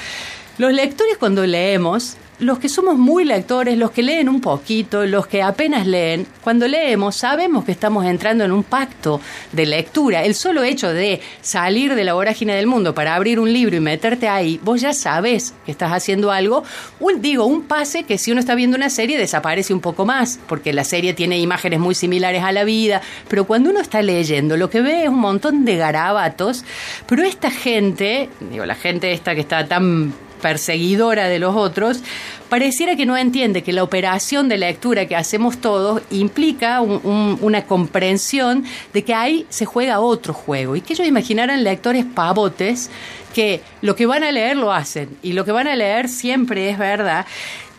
Los 0.59 0.73
lectores 0.73 1.19
cuando 1.19 1.45
leemos, 1.45 2.17
los 2.39 2.59
que 2.59 2.71
somos 2.71 2.97
muy 2.97 3.25
lectores, 3.25 3.77
los 3.77 3.91
que 3.91 4.03
leen 4.03 4.27
un 4.27 4.41
poquito, 4.41 5.05
los 5.05 5.27
que 5.27 5.43
apenas 5.43 5.87
leen, 5.87 6.27
cuando 6.43 6.67
leemos 6.67 7.17
sabemos 7.17 7.67
que 7.67 7.73
estamos 7.73 8.07
entrando 8.07 8.43
en 8.43 8.53
un 8.53 8.63
pacto 8.63 9.21
de 9.53 9.67
lectura. 9.67 10.25
El 10.25 10.35
solo 10.35 10.63
hecho 10.63 10.89
de 10.89 11.21
salir 11.43 11.95
de 11.95 12.05
la 12.05 12.15
vorágine 12.15 12.55
del 12.55 12.67
mundo 12.67 12.95
para 12.95 13.15
abrir 13.15 13.39
un 13.39 13.53
libro 13.53 13.77
y 13.77 13.81
meterte 13.81 14.29
ahí, 14.29 14.59
vos 14.63 14.81
ya 14.81 14.95
sabes 14.95 15.53
que 15.67 15.73
estás 15.73 15.93
haciendo 15.93 16.31
algo. 16.31 16.65
Un, 17.01 17.21
digo, 17.21 17.45
un 17.45 17.65
pase 17.65 18.05
que 18.05 18.17
si 18.17 18.33
uno 18.33 18.41
está 18.41 18.55
viendo 18.55 18.79
una 18.79 18.89
serie 18.89 19.19
desaparece 19.19 19.75
un 19.75 19.81
poco 19.81 20.07
más, 20.07 20.39
porque 20.49 20.73
la 20.73 20.85
serie 20.85 21.13
tiene 21.13 21.39
imágenes 21.39 21.81
muy 21.81 21.95
similares 21.95 22.43
a 22.43 22.53
la 22.53 22.65
vida, 22.65 23.03
pero 23.29 23.47
cuando 23.47 23.69
uno 23.69 23.81
está 23.81 24.01
leyendo 24.01 24.57
lo 24.57 24.71
que 24.71 24.81
ve 24.81 25.03
es 25.03 25.09
un 25.11 25.21
montón 25.21 25.67
de 25.67 25.77
garabatos, 25.77 26.65
pero 27.07 27.25
esta 27.25 27.51
gente, 27.51 28.31
digo, 28.51 28.65
la 28.65 28.75
gente 28.75 29.13
esta 29.13 29.35
que 29.35 29.43
está 29.43 29.67
tan 29.67 30.15
perseguidora 30.41 31.29
de 31.29 31.39
los 31.39 31.55
otros, 31.57 32.01
pareciera 32.49 32.97
que 32.97 33.07
no 33.07 33.17
entiende 33.17 33.63
que 33.63 33.73
la 33.73 33.83
operación 33.83 34.49
de 34.49 34.59
lectura 34.59 35.07
que 35.07 35.17
hacemos 35.17 35.59
todos 35.59 36.03
implica 36.11 36.81
una 36.81 37.67
comprensión 37.67 38.65
de 38.93 39.05
que 39.05 39.15
ahí 39.15 39.47
se 39.49 39.65
juega 39.65 40.01
otro 40.01 40.35
juego. 40.35 40.77
Y 40.77 40.81
que 40.81 40.95
ellos 40.95 41.07
imaginaran 41.07 41.65
lectores 41.65 42.05
pavotes 42.05 42.91
que 43.35 43.61
lo 43.83 43.95
que 43.97 44.07
van 44.07 44.25
a 44.25 44.33
leer 44.33 44.57
lo 44.57 44.73
hacen. 44.73 45.11
Y 45.23 45.33
lo 45.33 45.45
que 45.45 45.53
van 45.53 45.69
a 45.69 45.77
leer 45.77 46.09
siempre 46.09 46.71
es 46.71 46.79
verdad 46.79 47.27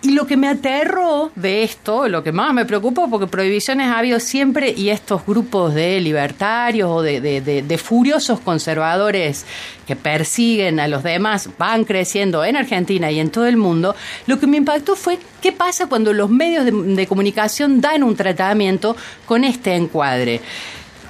y 0.01 0.11
lo 0.11 0.27
que 0.27 0.37
me 0.37 0.47
aterró 0.47 1.31
de 1.35 1.63
esto, 1.63 2.07
lo 2.07 2.23
que 2.23 2.31
más 2.31 2.53
me 2.53 2.65
preocupó, 2.65 3.09
porque 3.09 3.25
prohibiciones 3.25 3.87
ha 3.87 3.97
habido 3.97 4.19
siempre 4.19 4.73
y 4.75 4.89
estos 4.89 5.25
grupos 5.25 5.73
de 5.73 5.99
libertarios 5.99 6.89
o 6.89 7.01
de, 7.01 7.19
de, 7.21 7.77
furiosos 7.77 8.39
conservadores 8.39 9.45
que 9.87 9.95
persiguen 9.95 10.79
a 10.79 10.87
los 10.87 11.01
demás 11.01 11.49
van 11.57 11.83
creciendo 11.83 12.45
en 12.45 12.57
Argentina 12.57 13.09
y 13.11 13.19
en 13.19 13.31
todo 13.31 13.47
el 13.47 13.57
mundo, 13.57 13.95
lo 14.27 14.39
que 14.39 14.45
me 14.45 14.57
impactó 14.57 14.95
fue 14.95 15.17
qué 15.41 15.51
pasa 15.51 15.87
cuando 15.87 16.13
los 16.13 16.29
medios 16.29 16.65
de 16.65 17.07
comunicación 17.07 17.81
dan 17.81 18.03
un 18.03 18.15
tratamiento 18.15 18.95
con 19.25 19.43
este 19.43 19.75
encuadre. 19.75 20.41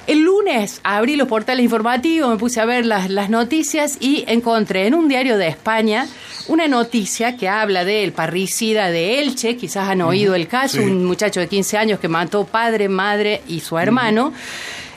El 0.08 0.22
lunes 0.22 0.80
abrí 0.84 1.16
los 1.16 1.28
portales 1.28 1.62
informativos, 1.62 2.30
me 2.30 2.38
puse 2.38 2.62
a 2.62 2.64
ver 2.64 2.86
las, 2.86 3.10
las 3.10 3.28
noticias 3.28 3.98
y 4.00 4.24
encontré 4.26 4.86
en 4.86 4.94
un 4.94 5.06
diario 5.06 5.36
de 5.36 5.48
España 5.48 6.08
una 6.46 6.66
noticia 6.66 7.36
que 7.36 7.46
habla 7.46 7.84
del 7.84 8.12
parricida 8.12 8.90
de 8.90 9.20
Elche, 9.20 9.58
quizás 9.58 9.86
han 9.86 10.00
oído 10.00 10.34
el 10.34 10.48
caso, 10.48 10.80
un 10.80 11.04
muchacho 11.04 11.40
de 11.40 11.46
15 11.46 11.76
años 11.76 12.00
que 12.00 12.08
mató 12.08 12.46
padre, 12.46 12.88
madre 12.88 13.42
y 13.48 13.60
su 13.60 13.76
hermano. 13.76 14.32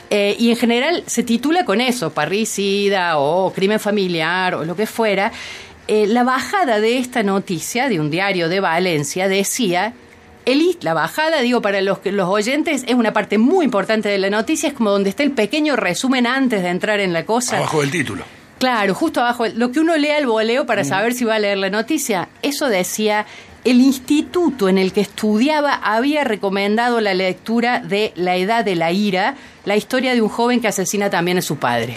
Eh, 0.09 0.37
y 0.39 0.49
en 0.49 0.55
general 0.55 1.03
se 1.07 1.23
titula 1.23 1.65
con 1.65 1.81
eso, 1.81 2.13
parricida 2.13 3.17
o 3.17 3.51
crimen 3.51 3.81
familiar 3.81 4.55
o 4.55 4.63
lo 4.63 4.77
que 4.77 4.85
fuera. 4.85 5.33
Eh, 5.89 6.07
la 6.07 6.23
bajada 6.23 6.79
de 6.79 6.97
esta 6.97 7.21
noticia 7.21 7.89
de 7.89 7.99
un 7.99 8.09
diario 8.09 8.47
de 8.47 8.61
Valencia 8.61 9.27
decía 9.27 9.93
el, 10.45 10.77
la 10.81 10.93
bajada, 10.93 11.41
digo, 11.41 11.61
para 11.61 11.81
los, 11.81 11.99
los 12.03 12.27
oyentes, 12.27 12.83
es 12.87 12.95
una 12.95 13.13
parte 13.13 13.37
muy 13.37 13.65
importante 13.65 14.09
de 14.09 14.17
la 14.17 14.29
noticia, 14.29 14.69
es 14.69 14.73
como 14.73 14.91
donde 14.91 15.09
está 15.09 15.23
el 15.23 15.31
pequeño 15.31 15.75
resumen 15.75 16.27
antes 16.27 16.63
de 16.63 16.69
entrar 16.69 16.99
en 16.99 17.13
la 17.13 17.25
cosa. 17.25 17.57
Abajo 17.57 17.81
del 17.81 17.91
título. 17.91 18.23
Claro, 18.59 18.93
justo 18.93 19.21
abajo, 19.21 19.47
lo 19.47 19.71
que 19.71 19.79
uno 19.79 19.97
lee 19.97 20.11
al 20.11 20.27
voleo 20.27 20.65
para 20.65 20.83
saber 20.83 21.13
si 21.13 21.25
va 21.25 21.35
a 21.35 21.39
leer 21.39 21.57
la 21.57 21.71
noticia, 21.71 22.29
eso 22.43 22.69
decía, 22.69 23.25
el 23.63 23.81
instituto 23.81 24.69
en 24.69 24.77
el 24.77 24.93
que 24.93 25.01
estudiaba 25.01 25.73
había 25.73 26.23
recomendado 26.23 27.01
la 27.01 27.13
lectura 27.15 27.79
de 27.79 28.11
La 28.15 28.35
Edad 28.35 28.63
de 28.63 28.75
la 28.75 28.91
Ira, 28.91 29.35
la 29.65 29.75
historia 29.75 30.13
de 30.13 30.21
un 30.21 30.29
joven 30.29 30.61
que 30.61 30.67
asesina 30.67 31.09
también 31.09 31.39
a 31.39 31.41
su 31.41 31.57
padre 31.57 31.95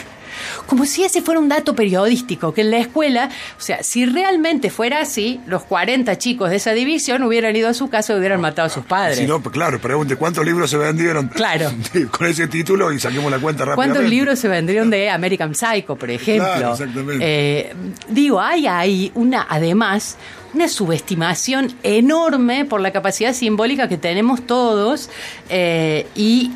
como 0.66 0.84
si 0.86 1.04
ese 1.04 1.22
fuera 1.22 1.40
un 1.40 1.48
dato 1.48 1.74
periodístico, 1.74 2.52
que 2.52 2.62
en 2.62 2.70
la 2.70 2.78
escuela, 2.78 3.30
o 3.58 3.60
sea, 3.60 3.82
si 3.82 4.06
realmente 4.06 4.70
fuera 4.70 5.00
así, 5.00 5.40
los 5.46 5.64
40 5.64 6.16
chicos 6.18 6.50
de 6.50 6.56
esa 6.56 6.72
división 6.72 7.22
hubieran 7.22 7.54
ido 7.54 7.68
a 7.68 7.74
su 7.74 7.88
casa 7.88 8.14
y 8.14 8.18
hubieran 8.18 8.40
matado 8.40 8.66
a 8.66 8.70
sus 8.70 8.84
padres. 8.84 9.18
Si 9.18 9.26
no, 9.26 9.40
pues 9.40 9.52
claro, 9.52 9.80
pregunte, 9.80 10.16
¿cuántos 10.16 10.44
libros 10.44 10.70
se 10.70 10.76
vendieron 10.76 11.28
claro. 11.28 11.70
con 12.10 12.26
ese 12.26 12.48
título 12.48 12.92
y 12.92 13.00
saquemos 13.00 13.30
la 13.30 13.38
cuenta 13.38 13.64
rápidamente? 13.64 13.94
¿Cuántos 13.98 14.10
libros 14.10 14.38
se 14.38 14.48
vendieron 14.48 14.90
de 14.90 15.10
American 15.10 15.54
Psycho, 15.54 15.96
por 15.96 16.10
ejemplo? 16.10 16.44
Claro, 16.44 16.72
exactamente. 16.72 17.18
Eh, 17.20 17.72
digo, 18.08 18.40
hay 18.40 18.66
ahí 18.66 19.12
una, 19.14 19.46
además, 19.48 20.16
una 20.54 20.68
subestimación 20.68 21.74
enorme 21.82 22.64
por 22.64 22.80
la 22.80 22.92
capacidad 22.92 23.32
simbólica 23.32 23.88
que 23.88 23.98
tenemos 23.98 24.46
todos 24.46 25.10
eh, 25.48 26.06
y 26.14 26.52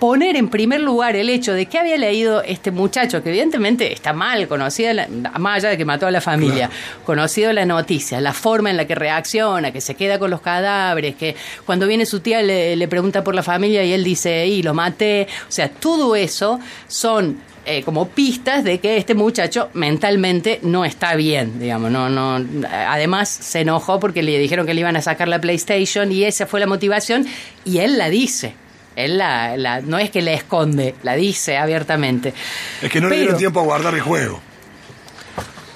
poner 0.00 0.34
en 0.36 0.48
primer 0.48 0.80
lugar 0.80 1.14
el 1.14 1.28
hecho 1.28 1.52
de 1.52 1.66
que 1.66 1.78
había 1.78 1.98
leído 1.98 2.42
este 2.42 2.70
muchacho, 2.70 3.22
que 3.22 3.28
evidentemente 3.28 3.92
está 3.92 4.14
mal, 4.14 4.48
conocida, 4.48 4.94
la, 4.94 5.06
más 5.38 5.58
allá 5.58 5.68
de 5.68 5.76
que 5.76 5.84
mató 5.84 6.06
a 6.06 6.10
la 6.10 6.22
familia, 6.22 6.70
conocido 7.04 7.52
la 7.52 7.66
noticia, 7.66 8.18
la 8.20 8.32
forma 8.32 8.70
en 8.70 8.78
la 8.78 8.86
que 8.86 8.94
reacciona, 8.94 9.70
que 9.72 9.82
se 9.82 9.94
queda 9.94 10.18
con 10.18 10.30
los 10.30 10.40
cadáveres, 10.40 11.16
que 11.16 11.36
cuando 11.66 11.86
viene 11.86 12.06
su 12.06 12.20
tía 12.20 12.42
le, 12.42 12.88
pregunta 12.88 13.22
por 13.22 13.34
la 13.34 13.42
familia 13.42 13.84
y 13.84 13.92
él 13.92 14.02
dice, 14.02 14.46
y 14.46 14.62
lo 14.62 14.72
maté, 14.72 15.28
o 15.46 15.52
sea, 15.52 15.68
todo 15.68 16.16
eso 16.16 16.58
son 16.88 17.38
eh, 17.66 17.82
como 17.82 18.08
pistas 18.08 18.64
de 18.64 18.80
que 18.80 18.96
este 18.96 19.14
muchacho 19.14 19.68
mentalmente 19.74 20.60
no 20.62 20.86
está 20.86 21.14
bien, 21.14 21.60
digamos, 21.60 21.90
no, 21.90 22.08
no, 22.08 22.42
además 22.66 23.28
se 23.28 23.60
enojó 23.60 24.00
porque 24.00 24.22
le 24.22 24.38
dijeron 24.38 24.66
que 24.66 24.72
le 24.72 24.80
iban 24.80 24.96
a 24.96 25.02
sacar 25.02 25.28
la 25.28 25.42
PlayStation 25.42 26.10
y 26.10 26.24
esa 26.24 26.46
fue 26.46 26.58
la 26.58 26.66
motivación 26.66 27.26
y 27.66 27.78
él 27.78 27.98
la 27.98 28.08
dice. 28.08 28.54
Él 28.96 29.18
la, 29.18 29.80
no 29.82 29.98
es 29.98 30.10
que 30.10 30.22
le 30.22 30.34
esconde, 30.34 30.94
la 31.02 31.14
dice 31.14 31.56
abiertamente. 31.56 32.34
Es 32.82 32.90
que 32.90 33.00
no 33.00 33.08
le 33.08 33.18
dieron 33.18 33.36
tiempo 33.36 33.60
a 33.60 33.62
guardar 33.62 33.94
el 33.94 34.00
juego. 34.00 34.40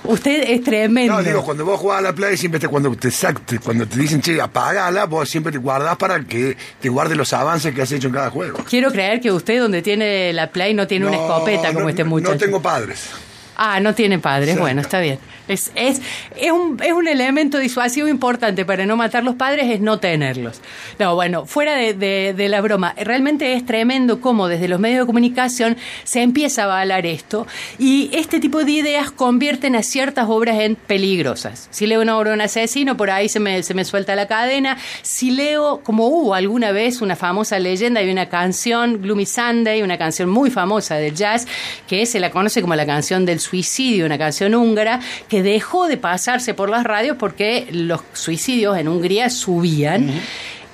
Usted 0.05 0.51
es 0.51 0.63
tremendo. 0.63 1.15
No, 1.15 1.23
digo, 1.23 1.43
cuando 1.43 1.65
vos 1.65 1.81
jugás 1.81 2.01
a 2.01 2.03
la 2.03 2.13
Play, 2.13 2.37
siempre 2.37 2.61
te, 2.61 2.69
cuando 2.69 2.95
te, 2.95 3.11
cuando 3.65 3.87
te 3.87 3.99
dicen, 3.99 4.21
che, 4.21 4.39
apagala, 4.39 5.07
vos 5.07 5.29
siempre 5.29 5.51
te 5.51 5.57
guardás 5.59 5.97
para 5.97 6.21
que 6.23 6.57
te 6.79 6.91
guarde 6.91 7.17
los 7.17 7.33
avances 7.33 7.75
que 7.75 7.81
has 7.81 7.91
hecho 7.91 8.09
en 8.09 8.13
cada 8.13 8.29
juego. 8.29 8.59
Quiero 8.69 8.93
creer 8.93 9.21
que 9.23 9.33
usted, 9.33 9.61
donde 9.61 9.81
tiene 9.81 10.33
la 10.35 10.51
Play, 10.51 10.75
no 10.75 10.87
tiene 10.87 11.07
una 11.07 11.17
escopeta 11.17 11.73
como 11.73 11.89
este 11.89 12.05
muchacho. 12.05 12.33
No 12.33 12.39
tengo 12.39 12.61
padres. 12.61 13.09
Ah, 13.57 13.81
no 13.81 13.95
tiene 13.95 14.19
padres. 14.19 14.59
Bueno, 14.59 14.81
está 14.81 15.01
bien. 15.01 15.19
Es, 15.47 15.71
es, 15.75 16.01
es, 16.37 16.51
un, 16.51 16.81
es 16.83 16.93
un 16.93 17.07
elemento 17.07 17.59
disuasivo 17.59 18.09
importante 18.09 18.65
para 18.65 18.87
no 18.87 18.97
matar 18.97 19.25
los 19.25 19.35
padres, 19.35 19.71
es 19.71 19.81
no 19.81 19.99
tenerlos. 19.99 20.63
No, 20.99 21.15
bueno, 21.15 21.45
fuera 21.45 21.75
de, 21.75 21.93
de, 21.93 22.49
la 22.49 22.63
broma, 22.63 22.95
realmente 22.97 23.53
es 23.53 23.67
tremendo 23.67 24.23
cómo 24.23 24.49
desde 24.49 24.69
los 24.69 24.81
medios 24.81 25.01
de 25.01 25.07
comunicación 25.07 25.77
se 26.05 26.23
empieza 26.23 26.63
a 26.63 26.65
avalar 26.65 27.05
esto 27.05 27.47
y 27.79 28.11
este 28.15 28.41
tipo 28.41 28.65
de 28.65 28.73
ideas 28.73 29.11
convierten 29.11 29.77
a 29.77 29.83
ciertas 29.83 30.29
obras 30.29 30.61
en 30.61 30.77
peligrosas. 30.77 31.69
Si 31.71 31.87
leo 31.87 32.01
una 32.01 32.17
obra 32.17 32.31
de 32.31 32.37
un 32.37 32.41
asesino, 32.41 32.97
por 32.97 33.11
ahí 33.11 33.29
se 33.29 33.39
me, 33.39 33.63
se 33.63 33.75
me 33.75 33.85
suelta 33.85 34.15
la 34.15 34.27
cadena. 34.27 34.79
Si 35.03 35.31
leo, 35.31 35.81
como 35.85 36.07
hubo 36.07 36.35
alguna 36.35 36.73
vez 36.73 37.03
una 37.03 37.17
famosa 37.17 37.59
leyenda 37.59 38.03
y 38.03 38.11
una 38.11 38.31
canción, 38.31 39.03
Gloomy 39.03 39.27
Sunday, 39.27 39.83
una 39.83 39.99
canción 39.99 40.31
muy 40.31 40.51
famosa 40.51 40.95
del 40.95 41.15
jazz, 41.15 41.47
que 41.87 42.07
se 42.07 42.19
la 42.19 42.31
conoce 42.31 42.63
como 42.63 42.75
la 42.75 42.87
canción 42.87 43.27
del 43.27 43.41
suicidio, 43.45 44.07
una 44.07 44.19
canción 44.19 44.55
húngara, 44.55 45.01
que 45.29 45.43
dejó 45.43 45.87
de 45.87 45.97
pasarse 45.97 46.55
por 46.55 46.69
las 46.71 46.85
radios 46.85 47.17
porque 47.19 47.69
los 47.71 48.01
suicidios 48.13 48.77
en 48.77 48.89
Hungría 48.89 49.31
subían. 49.31 50.11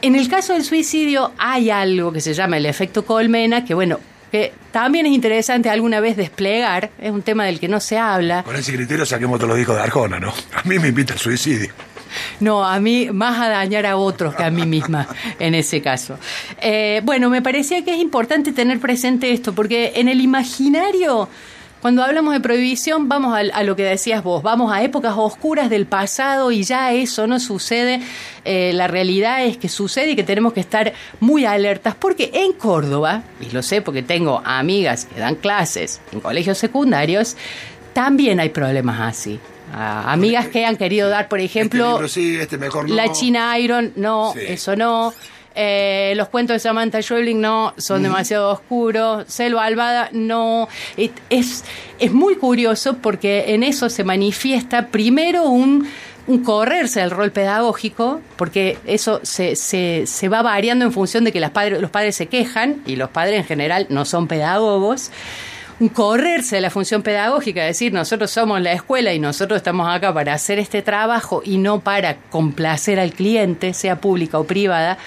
En 0.03 0.15
el 0.15 0.29
caso 0.29 0.55
del 0.55 0.65
suicidio 0.65 1.33
hay 1.37 1.71
algo 1.71 2.13
que 2.13 2.21
se 2.21 2.33
llama 2.33 2.57
el 2.57 2.67
efecto 2.67 3.05
colmena, 3.05 3.65
que 3.65 3.75
bueno, 3.75 4.01
que 4.31 4.53
también 4.73 5.07
es 5.07 5.13
interesante 5.13 5.69
alguna 5.69 6.01
vez 6.01 6.17
desplegar, 6.17 6.91
es 6.99 7.11
un 7.11 7.23
tema 7.23 7.45
del 7.45 7.59
que 7.59 7.69
no 7.69 7.81
se 7.81 7.99
habla. 7.99 8.43
Con 8.45 8.57
ese 8.57 8.73
criterio 8.73 9.05
saquemos 9.05 9.39
todos 9.39 9.49
los 9.49 9.59
discos 9.59 9.77
de 9.77 9.83
Arjona, 9.83 10.21
¿no? 10.21 10.33
A 10.55 10.63
mí 10.65 10.79
me 10.79 10.89
invita 10.89 11.13
al 11.13 11.19
suicidio. 11.19 11.71
No, 12.41 12.65
a 12.65 12.81
mí 12.81 13.09
más 13.13 13.39
a 13.39 13.49
dañar 13.49 13.87
a 13.87 13.97
otros 13.97 14.35
que 14.35 14.43
a 14.43 14.51
mí 14.51 14.67
misma 14.67 15.07
en 15.39 15.55
ese 15.55 15.81
caso. 15.83 16.19
Eh, 16.61 17.03
bueno, 17.05 17.31
me 17.31 17.43
parecía 17.43 17.85
que 17.85 17.95
es 17.95 18.01
importante 18.01 18.53
tener 18.53 18.81
presente 18.81 19.33
esto, 19.33 19.53
porque 19.53 19.93
en 19.97 20.09
el 20.09 20.21
imaginario 20.21 21.29
cuando 21.81 22.03
hablamos 22.03 22.35
de 22.35 22.41
prohibición, 22.41 23.09
vamos 23.09 23.35
a, 23.37 23.63
lo 23.63 23.75
que 23.75 23.85
decías 23.85 24.23
vos, 24.23 24.43
vamos 24.43 24.73
a 24.73 24.83
épocas 24.83 25.15
oscuras 25.17 25.71
del 25.71 25.87
pasado 25.87 26.53
y 26.53 26.63
ya 26.63 26.93
eso 26.93 27.27
no 27.27 27.41
sucede. 27.41 28.01
Eh, 28.45 28.73
la 28.75 28.87
realidad 28.87 29.45
es 29.45 29.57
que 29.57 29.69
sucede 29.69 30.11
y 30.11 30.17
que 30.17 30.23
tenemos 30.23 30.53
que 30.53 30.61
estar 30.61 30.93
muy 31.21 31.47
alertas, 31.47 31.95
porque 31.95 32.31
en 32.35 32.53
Córdoba, 32.53 33.23
y 33.41 33.51
lo 33.51 33.63
sé 33.63 33.81
porque 33.81 34.03
tengo 34.03 34.43
amigas 34.45 35.07
que 35.07 35.21
dan 35.21 35.37
clases 35.37 36.01
en 36.13 36.21
colegios 36.21 36.59
secundarios, 36.59 37.37
también 37.95 38.41
hay 38.41 38.51
problemas 38.51 39.01
así. 39.01 39.41
amigas 39.73 40.49
que 40.49 40.67
han 40.67 40.77
querido 40.77 41.09
dar, 41.09 41.29
por 41.29 41.41
este 41.41 41.61
ejemplo, 41.61 42.01
este 42.05 42.59
la 42.89 43.13
China 43.13 43.59
Iron, 43.59 43.93
no, 43.97 44.35
eso 44.35 44.77
no. 44.77 45.15
Eh, 45.55 46.13
los 46.17 46.29
cuentos 46.29 46.55
de 46.55 46.61
Samantha 46.61 47.03
Schweblin 47.03 47.41
no 47.41 47.75
son 47.77 48.03
demasiado 48.03 48.51
oscuros. 48.51 49.25
Selva 49.29 49.65
Albada 49.65 50.09
no. 50.13 50.69
Es, 50.97 51.65
es 51.99 52.13
muy 52.13 52.37
curioso 52.37 52.99
porque 52.99 53.55
en 53.55 53.63
eso 53.63 53.91
se 53.91 54.05
manifiesta 54.05 54.89
primero 54.89 55.45
un 55.45 55.89
un 56.27 56.45
correrse 56.45 57.01
del 57.01 57.11
rol 57.11 57.33
pedagógico, 57.33 58.21
porque 58.37 58.79
eso 58.87 59.21
se, 59.25 59.57
se, 59.57 60.05
se, 60.07 60.29
va 60.29 60.43
variando 60.43 60.85
en 60.85 60.93
función 60.93 61.25
de 61.25 61.33
que 61.33 61.41
las 61.41 61.51
padres, 61.51 61.81
los 61.81 61.91
padres 61.91 62.15
se 62.15 62.27
quejan, 62.27 62.83
y 62.87 62.95
los 62.95 63.11
padres 63.11 63.39
en 63.39 63.45
general 63.45 63.87
no 63.89 64.05
son 64.05 64.29
pedagogos, 64.29 65.11
un 65.81 65.89
correrse 65.89 66.57
de 66.57 66.61
la 66.61 66.71
función 66.71 67.03
pedagógica, 67.03 67.63
es 67.63 67.77
decir, 67.77 67.93
nosotros 67.93 68.31
somos 68.31 68.61
la 68.61 68.73
escuela 68.73 69.15
y 69.15 69.19
nosotros 69.19 69.57
estamos 69.57 69.89
acá 69.89 70.13
para 70.13 70.35
hacer 70.35 70.59
este 70.59 70.83
trabajo 70.83 71.43
y 71.45 71.57
no 71.57 71.81
para 71.81 72.17
complacer 72.31 73.01
al 73.01 73.13
cliente, 73.13 73.73
sea 73.73 74.01
pública 74.01 74.39
o 74.39 74.45
privada, 74.45 74.99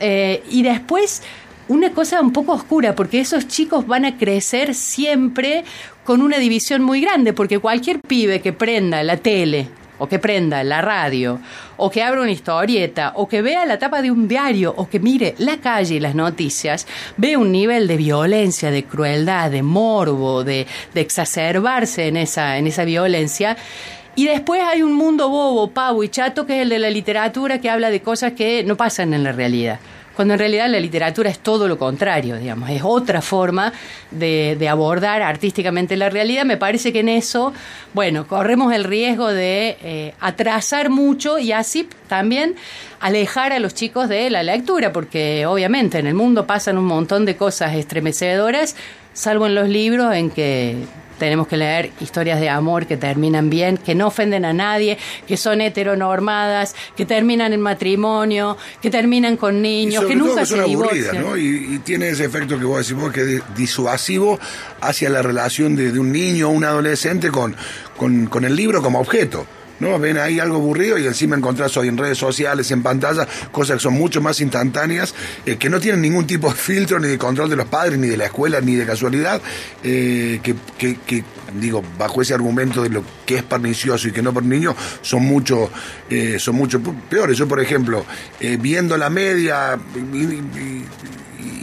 eh, 0.00 0.42
y 0.50 0.62
después 0.62 1.22
una 1.68 1.90
cosa 1.92 2.20
un 2.20 2.32
poco 2.32 2.52
oscura, 2.52 2.96
porque 2.96 3.20
esos 3.20 3.46
chicos 3.46 3.86
van 3.86 4.04
a 4.04 4.18
crecer 4.18 4.74
siempre 4.74 5.62
con 6.02 6.20
una 6.20 6.38
división 6.38 6.82
muy 6.82 7.00
grande, 7.00 7.32
porque 7.32 7.60
cualquier 7.60 8.00
pibe 8.00 8.40
que 8.40 8.52
prenda 8.52 9.04
la 9.04 9.18
tele, 9.18 9.68
o 10.00 10.08
que 10.08 10.18
prenda 10.18 10.64
la 10.64 10.80
radio, 10.80 11.38
o 11.76 11.90
que 11.90 12.02
abra 12.02 12.22
una 12.22 12.32
historieta, 12.32 13.12
o 13.14 13.28
que 13.28 13.42
vea 13.42 13.66
la 13.66 13.78
tapa 13.78 14.02
de 14.02 14.10
un 14.10 14.26
diario, 14.26 14.74
o 14.76 14.88
que 14.88 14.98
mire 14.98 15.34
la 15.38 15.58
calle 15.58 15.94
y 15.94 16.00
las 16.00 16.14
noticias, 16.14 16.88
ve 17.18 17.36
un 17.36 17.52
nivel 17.52 17.86
de 17.86 17.98
violencia, 17.98 18.70
de 18.70 18.84
crueldad, 18.84 19.50
de 19.50 19.62
morbo, 19.62 20.42
de, 20.42 20.66
de 20.94 21.00
exacerbarse 21.00 22.08
en 22.08 22.16
esa, 22.16 22.56
en 22.56 22.66
esa 22.66 22.84
violencia, 22.84 23.56
Y 24.20 24.26
después 24.26 24.60
hay 24.62 24.82
un 24.82 24.92
mundo 24.92 25.30
bobo, 25.30 25.70
pavo 25.70 26.04
y 26.04 26.10
chato, 26.10 26.44
que 26.44 26.56
es 26.56 26.62
el 26.64 26.68
de 26.68 26.78
la 26.78 26.90
literatura, 26.90 27.58
que 27.58 27.70
habla 27.70 27.88
de 27.88 28.02
cosas 28.02 28.34
que 28.34 28.62
no 28.64 28.76
pasan 28.76 29.14
en 29.14 29.24
la 29.24 29.32
realidad 29.32 29.80
cuando 30.14 30.34
en 30.34 30.40
realidad 30.40 30.68
la 30.68 30.78
literatura 30.78 31.30
es 31.30 31.38
todo 31.38 31.66
lo 31.66 31.78
contrario, 31.78 32.36
digamos, 32.36 32.68
es 32.68 32.82
otra 32.84 33.22
forma 33.22 33.72
de, 34.10 34.68
abordar 34.68 35.22
artísticamente 35.22 35.96
la 35.96 36.10
realidad. 36.10 36.44
Me 36.44 36.58
parece 36.58 36.92
que 36.92 37.00
en 37.00 37.08
eso, 37.08 37.54
bueno, 37.94 38.26
corremos 38.26 38.74
el 38.74 38.84
riesgo 38.84 39.28
de 39.28 39.78
eh, 39.82 40.14
atrasar 40.20 40.90
mucho 40.90 41.38
y 41.38 41.52
así 41.52 41.88
también 42.06 42.56
alejar 43.00 43.54
a 43.54 43.60
los 43.60 43.72
chicos 43.72 44.10
de 44.10 44.28
la 44.28 44.42
lectura, 44.42 44.92
porque 44.92 45.46
obviamente 45.46 45.98
en 45.98 46.06
el 46.06 46.14
mundo 46.14 46.46
pasan 46.46 46.76
un 46.76 46.84
montón 46.84 47.24
de 47.24 47.36
cosas 47.36 47.74
estremecedoras, 47.74 48.76
salvo 49.14 49.46
en 49.46 49.54
los 49.54 49.70
libros 49.70 50.14
en 50.14 50.28
que 50.28 50.76
tenemos 51.20 51.46
que 51.46 51.56
leer 51.56 51.92
historias 52.00 52.40
de 52.40 52.48
amor 52.48 52.86
que 52.86 52.96
terminan 52.96 53.50
bien, 53.50 53.76
que 53.76 53.94
no 53.94 54.08
ofenden 54.08 54.44
a 54.44 54.52
nadie, 54.52 54.98
que 55.28 55.36
son 55.36 55.60
heteronormadas, 55.60 56.74
que 56.96 57.06
terminan 57.06 57.52
en 57.52 57.60
matrimonio, 57.60 58.56
que 58.82 58.90
terminan 58.90 59.36
con 59.36 59.62
niños, 59.62 60.04
que 60.06 60.16
nunca 60.16 60.44
se 60.44 60.60
divorcian. 60.64 61.22
¿no? 61.22 61.36
Y, 61.36 61.80
tiene 61.84 62.08
ese 62.08 62.24
efecto 62.24 62.58
que 62.58 62.64
vos 62.64 62.88
decís 62.88 63.02
que 63.12 63.36
es 63.36 63.42
disuasivo 63.54 64.40
hacia 64.80 65.10
la 65.10 65.22
relación 65.22 65.76
de, 65.76 65.98
un 65.98 66.10
niño 66.10 66.48
o 66.48 66.52
un 66.52 66.64
adolescente 66.64 67.30
con, 67.30 67.54
con 67.96 68.44
el 68.44 68.56
libro 68.56 68.82
como 68.82 68.98
objeto. 68.98 69.46
¿No? 69.80 69.98
Ven 69.98 70.18
ahí 70.18 70.38
algo 70.38 70.56
aburrido 70.56 70.98
y 70.98 71.06
encima 71.06 71.36
encontrás 71.36 71.76
hoy 71.76 71.88
en 71.88 71.96
redes 71.96 72.18
sociales, 72.18 72.70
en 72.70 72.82
pantalla, 72.82 73.26
cosas 73.50 73.76
que 73.76 73.82
son 73.82 73.94
mucho 73.94 74.20
más 74.20 74.40
instantáneas, 74.40 75.14
eh, 75.44 75.56
que 75.56 75.68
no 75.68 75.80
tienen 75.80 76.02
ningún 76.02 76.26
tipo 76.26 76.48
de 76.48 76.54
filtro 76.54 77.00
ni 77.00 77.08
de 77.08 77.18
control 77.18 77.50
de 77.50 77.56
los 77.56 77.66
padres, 77.66 77.98
ni 77.98 78.08
de 78.08 78.16
la 78.16 78.26
escuela, 78.26 78.60
ni 78.60 78.76
de 78.76 78.86
casualidad, 78.86 79.40
eh, 79.82 80.40
que, 80.42 80.54
que, 80.78 81.24
digo, 81.58 81.82
bajo 81.98 82.22
ese 82.22 82.34
argumento 82.34 82.82
de 82.82 82.90
lo 82.90 83.04
que 83.26 83.36
es 83.36 83.42
pernicioso 83.42 84.08
y 84.08 84.12
que 84.12 84.22
no 84.22 84.32
por 84.32 84.44
niños, 84.44 84.76
son 85.02 85.24
mucho, 85.24 85.70
eh, 86.08 86.36
son 86.38 86.54
mucho 86.56 86.80
peores. 87.08 87.36
Yo, 87.36 87.48
por 87.48 87.60
ejemplo, 87.60 88.04
viendo 88.58 88.96
la 88.96 89.10
media 89.10 89.78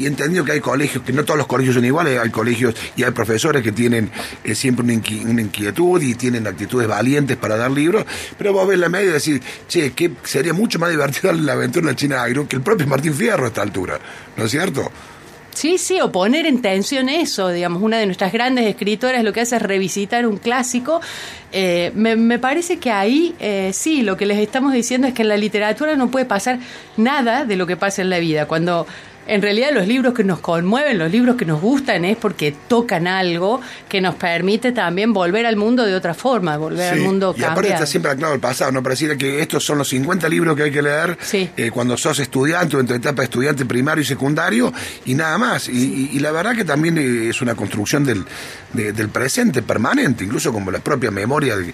entendido 0.05 0.43
que 0.43 0.53
hay 0.53 0.59
colegios, 0.59 1.03
que 1.03 1.13
no 1.13 1.23
todos 1.23 1.37
los 1.37 1.47
colegios 1.47 1.75
son 1.75 1.85
iguales, 1.85 2.19
hay 2.19 2.29
colegios 2.29 2.75
y 2.95 3.03
hay 3.03 3.11
profesores 3.11 3.63
que 3.63 3.71
tienen 3.71 4.09
eh, 4.43 4.55
siempre 4.55 4.83
una, 4.83 5.41
inquietud 5.41 6.01
y 6.01 6.15
tienen 6.15 6.47
actitudes 6.47 6.87
valientes 6.87 7.37
para 7.37 7.57
dar 7.57 7.71
libros, 7.71 8.05
pero 8.37 8.53
vos 8.53 8.67
ves 8.67 8.79
la 8.79 8.89
media 8.89 9.09
y 9.09 9.13
decís, 9.13 9.41
che, 9.67 9.91
que 9.91 10.11
sería 10.23 10.53
mucho 10.53 10.79
más 10.79 10.89
divertido 10.89 11.33
la 11.33 11.53
aventura 11.53 11.89
de 11.89 11.95
China 11.95 12.23
Agro 12.23 12.47
que 12.47 12.55
el 12.55 12.61
propio 12.61 12.87
Martín 12.87 13.13
Fierro 13.13 13.45
a 13.45 13.47
esta 13.47 13.61
altura, 13.61 13.99
¿no 14.35 14.45
es 14.45 14.51
cierto? 14.51 14.91
Sí, 15.57 15.79
sí, 15.79 15.99
o 16.01 16.11
poner 16.11 16.45
en 16.45 16.61
tensión 16.61 17.09
eso, 17.09 17.49
digamos, 17.49 17.81
una 17.81 17.97
de 17.97 18.05
nuestras 18.05 18.31
grandes 18.31 18.67
escritoras 18.67 19.23
lo 19.23 19.33
que 19.33 19.41
hace 19.41 19.55
es 19.55 19.61
revisitar 19.63 20.27
un 20.27 20.37
clásico. 20.37 21.01
Eh, 21.51 21.91
me, 21.95 22.37
parece 22.37 22.77
que 22.77 22.91
ahí 22.91 23.33
eh, 23.39 23.71
sí, 23.73 24.03
lo 24.03 24.17
que 24.17 24.27
les 24.27 24.37
estamos 24.37 24.71
diciendo 24.71 25.07
es 25.07 25.15
que 25.15 25.23
en 25.23 25.29
la 25.29 25.37
literatura 25.37 25.95
no 25.95 26.11
puede 26.11 26.25
pasar 26.25 26.59
nada 26.95 27.43
de 27.43 27.55
lo 27.55 27.65
que 27.65 27.75
pasa 27.75 28.03
en 28.03 28.11
la 28.11 28.19
vida. 28.19 28.45
Cuando 28.45 28.85
en 29.27 29.41
realidad 29.41 29.69
los 29.73 29.87
libros 29.87 30.13
que 30.13 30.23
nos 30.23 30.39
conmueven, 30.39 30.97
los 30.97 31.11
libros 31.11 31.35
que 31.35 31.45
nos 31.45 31.61
gustan 31.61 32.05
es 32.05 32.17
porque 32.17 32.55
tocan 32.67 33.07
algo 33.07 33.61
que 33.89 34.01
nos 34.01 34.15
permite 34.15 34.71
también 34.71 35.13
volver 35.13 35.45
al 35.45 35.57
mundo 35.57 35.85
de 35.85 35.93
otra 35.95 36.13
forma, 36.13 36.57
volver 36.57 36.93
al 36.93 36.99
mundo 37.01 37.35
Y 37.37 37.43
aparte 37.43 37.73
está 37.73 37.85
siempre 37.85 38.11
anclado 38.11 38.33
el 38.33 38.39
pasado, 38.39 38.71
¿no? 38.71 38.81
Pareciera 38.81 39.15
que 39.17 39.41
estos 39.41 39.63
son 39.63 39.77
los 39.77 39.89
50 39.89 40.29
libros 40.29 40.55
que 40.55 40.63
hay 40.63 40.71
que 40.71 40.81
leer 40.81 41.17
eh, 41.33 41.71
cuando 41.71 41.97
sos 41.97 42.19
estudiante 42.19 42.77
o 42.77 42.79
en 42.79 42.87
tu 42.87 42.93
etapa 42.93 43.21
de 43.21 43.25
estudiante 43.25 43.65
primario 43.65 44.01
y 44.01 44.05
secundario 44.05 44.73
y 45.05 45.13
nada 45.13 45.37
más. 45.37 45.67
Y, 45.67 46.17
la 46.19 46.31
verdad 46.31 46.55
que 46.55 46.65
también 46.65 46.97
eh, 46.97 47.29
es 47.29 47.41
una 47.41 47.53
construcción 47.53 48.03
del, 48.03 48.25
del 48.73 49.09
presente 49.09 49.61
permanente, 49.61 50.23
incluso 50.23 50.51
como 50.51 50.71
la 50.71 50.79
propia 50.79 51.11
memoria 51.11 51.55
de... 51.55 51.73